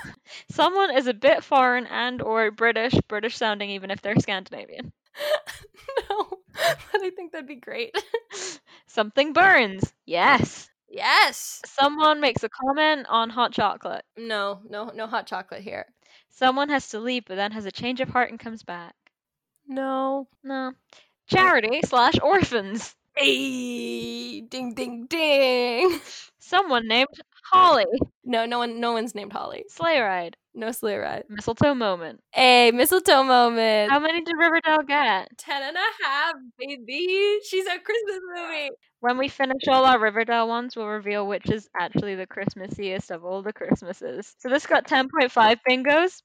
[0.50, 4.92] Someone is a bit foreign and or British, British sounding even if they're Scandinavian.
[6.10, 7.94] no, but I think that'd be great.
[8.86, 9.92] Something burns.
[10.06, 10.68] Yes.
[10.88, 11.60] yes.
[11.66, 14.04] Someone makes a comment on hot chocolate.
[14.16, 15.86] No, no, no hot chocolate here.
[16.30, 18.94] Someone has to leave but then has a change of heart and comes back.
[19.66, 20.28] No.
[20.42, 20.72] No.
[21.28, 22.94] Charity slash orphans.
[23.18, 26.00] Hey, ding, ding, ding.
[26.38, 27.08] Someone named
[27.50, 27.84] Holly.
[28.24, 29.64] No, no one, no one's named Holly.
[29.68, 30.36] Sleigh ride.
[30.54, 31.24] No sleigh ride.
[31.28, 32.20] Mistletoe moment.
[32.30, 33.90] Hey, mistletoe moment.
[33.90, 35.36] How many did Riverdale get?
[35.36, 37.38] Ten and a half, baby.
[37.44, 38.70] She's a Christmas movie.
[39.00, 43.24] When we finish all our Riverdale ones, we'll reveal which is actually the Christmassiest of
[43.24, 44.34] all the Christmases.
[44.38, 46.22] So this got 10.5 bingos.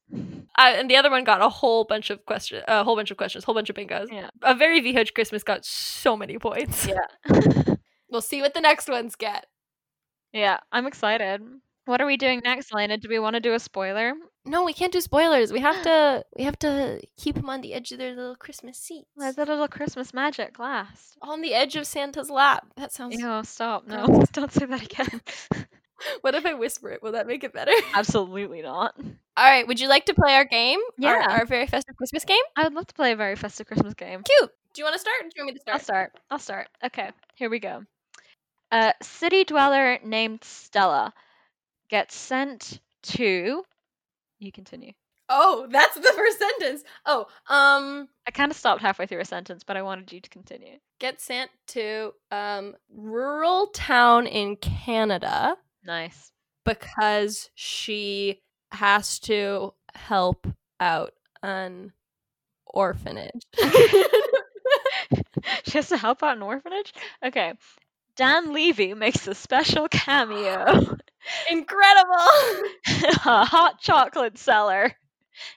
[0.58, 3.18] Uh, and the other one got a whole bunch of questions, a whole bunch of
[3.18, 4.08] questions, A whole bunch of bingos.
[4.12, 4.30] Yeah.
[4.42, 6.88] A very VH Christmas got so many points.
[6.88, 7.06] Yeah.
[8.10, 9.48] We'll see what the next ones get.
[10.34, 11.42] yeah, I'm excited.
[11.86, 12.98] What are we doing next, Elena?
[12.98, 14.14] Do we want to do a spoiler?
[14.46, 15.52] No, we can't do spoilers.
[15.52, 16.24] We have to.
[16.38, 19.10] We have to keep them on the edge of their little Christmas seats.
[19.18, 21.18] Let the little Christmas magic last.
[21.22, 22.68] on the edge of Santa's lap.
[22.78, 23.20] That sounds.
[23.20, 23.88] Ew, stop.
[23.88, 25.22] No, don't say that again.
[26.22, 27.02] What if I whisper it?
[27.02, 27.72] Will that make it better?
[27.94, 28.96] Absolutely not.
[28.98, 29.68] All right.
[29.68, 30.80] Would you like to play our game?
[30.98, 31.26] Yeah.
[31.30, 32.42] Our, very festive Christmas game.
[32.56, 34.24] I would love to play a very festive Christmas game.
[34.24, 34.50] Cute.
[34.74, 35.16] Do you want to start?
[35.22, 35.76] Do you want me to start?
[35.76, 36.12] I'll start?
[36.12, 36.22] start.
[36.32, 36.68] I'll start.
[36.86, 37.84] Okay, here we go.
[38.72, 41.14] A city dweller named Stella
[41.94, 43.64] gets sent to.
[44.40, 44.94] You continue.
[45.30, 46.84] Oh, that's the first sentence.
[47.06, 50.30] Oh, um, I kind of stopped halfway through a sentence, but I wanted you to
[50.30, 50.78] continue.
[51.00, 56.32] get sent to um rural town in Canada Nice.
[56.66, 58.42] because she
[58.72, 60.48] has to help
[60.80, 61.14] out
[61.44, 61.94] an
[62.66, 63.44] orphanage.
[65.64, 66.92] she has to help out an orphanage?
[67.24, 67.54] Okay.
[68.16, 70.98] Dan Levy makes a special cameo.
[71.50, 72.14] Incredible.
[73.26, 74.94] a hot chocolate seller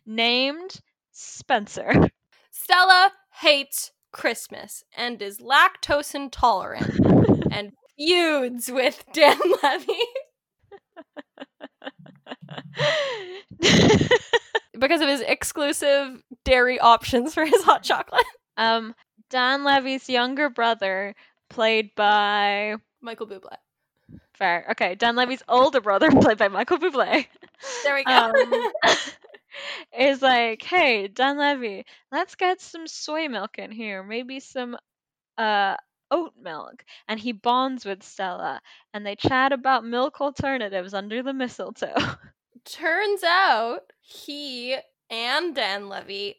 [0.04, 0.80] named
[1.12, 2.08] Spencer.
[2.50, 6.98] Stella hates Christmas and is lactose intolerant
[7.50, 9.92] and feuds with Dan Levy
[14.78, 18.24] because of his exclusive dairy options for his hot chocolate.
[18.56, 18.94] um,
[19.30, 21.14] Dan Levy's younger brother,
[21.50, 22.76] played by.
[23.00, 23.56] Michael Bublé.
[24.36, 24.66] Fair.
[24.72, 27.26] Okay, Dan Levy's older brother, played by Michael Bublé.
[27.84, 28.12] There we go.
[28.12, 28.70] Um,
[29.98, 34.76] is like, hey, Dan Levy, let's get some soy milk in here, maybe some
[35.38, 35.76] uh
[36.10, 36.84] oat milk.
[37.08, 38.60] And he bonds with Stella,
[38.92, 41.94] and they chat about milk alternatives under the mistletoe.
[42.66, 44.76] Turns out he
[45.08, 46.36] and Dan Levy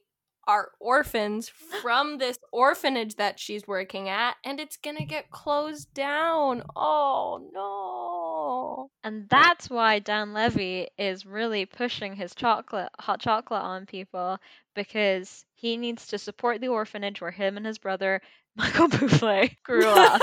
[0.47, 6.63] are orphans from this orphanage that she's working at, and it's gonna get closed down.
[6.75, 8.89] Oh no.
[9.03, 14.37] And that's why Dan Levy is really pushing his chocolate, hot chocolate on people
[14.75, 18.21] because he needs to support the orphanage where him and his brother
[18.55, 20.21] Michael Bublé grew up.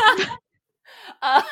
[1.22, 1.42] Uh,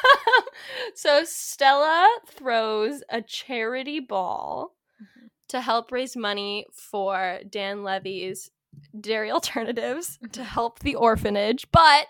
[0.95, 5.29] so Stella throws a charity ball Mhm.
[5.49, 8.51] to help raise money for Dan Levy's
[8.99, 10.45] dairy alternatives to Mhm.
[10.45, 12.07] help the orphanage, but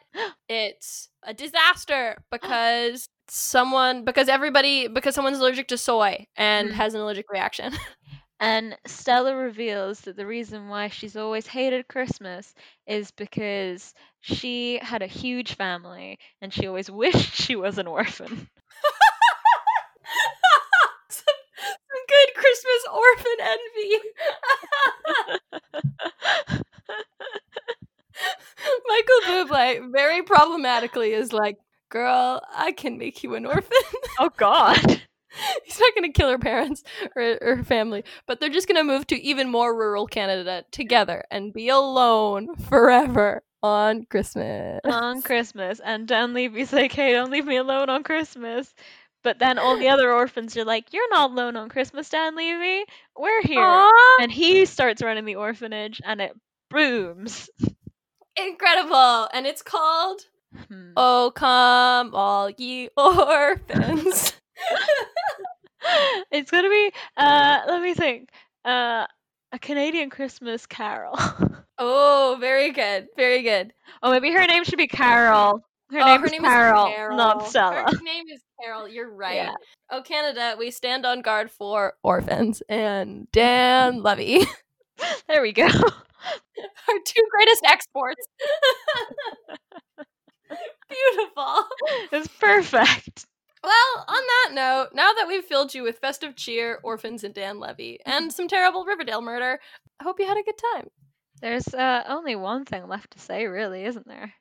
[0.48, 6.72] it's a disaster because someone because everybody because someone's allergic to soy and Mhm.
[6.74, 7.72] has an allergic reaction.
[8.40, 12.54] And Stella reveals that the reason why she's always hated Christmas
[12.88, 18.48] is because she had a huge family and she always wished she was an orphan.
[21.08, 21.34] some,
[21.64, 23.96] some good Christmas orphan envy.
[29.52, 31.56] Bublé very problematically is like,
[31.90, 33.70] "Girl, I can make you an orphan."
[34.20, 34.78] oh god.
[35.64, 36.82] He's not going to kill her parents
[37.16, 40.62] or, or her family, but they're just going to move to even more rural Canada
[40.70, 44.80] together and be alone forever on Christmas.
[44.84, 45.80] on Christmas.
[45.82, 48.74] And Dan Levy's like, hey, don't leave me alone on Christmas.
[49.24, 52.84] But then all the other orphans are like, you're not alone on Christmas, Dan Levy.
[53.16, 53.62] We're here.
[53.62, 56.32] Aw, And he starts running the orphanage and it
[56.70, 57.48] booms.
[58.36, 59.28] Incredible!
[59.32, 60.22] And it's called
[60.68, 60.92] Hmm.
[60.96, 64.34] "Oh Come All Ye Orphans."
[66.30, 68.30] it's gonna be uh let me think.
[68.64, 69.06] Uh
[69.52, 71.14] a Canadian Christmas carol.
[71.78, 73.72] oh, very good, very good.
[74.02, 75.60] oh maybe her name should be Carol.
[75.90, 77.16] Her oh, name her is name Carol, is Carol.
[77.18, 77.84] not Stella.
[77.86, 78.88] Her name is Carol.
[78.88, 79.36] You're right.
[79.36, 79.54] Yeah.
[79.90, 84.40] Oh, Canada, we stand on guard for orphans and Dan Levy,
[85.28, 85.68] There we go.
[86.88, 88.26] our two greatest exports.
[90.88, 91.64] Beautiful.
[92.12, 93.26] it's perfect.
[93.64, 97.60] Well, on that note, now that we've filled you with festive cheer, orphans, and Dan
[97.60, 99.60] Levy, and some terrible Riverdale murder,
[100.00, 100.88] I hope you had a good time.
[101.40, 104.32] There's uh, only one thing left to say, really, isn't there?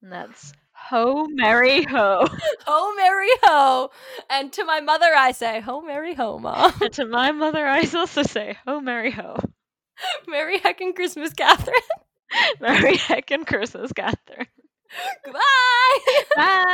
[0.00, 2.26] And that's Ho Merry Ho.
[2.66, 3.90] Ho, Mary, ho!
[4.30, 6.72] And to my mother, I say, Ho, Mary, ho, Mom.
[6.80, 9.36] and to my mother, I also say Ho Merry Ho.
[10.26, 11.74] Merry heckin' Christmas, Catherine.
[12.60, 14.46] Merry heckin' Christmas, Catherine.
[15.24, 16.22] Goodbye!
[16.36, 16.64] Bye.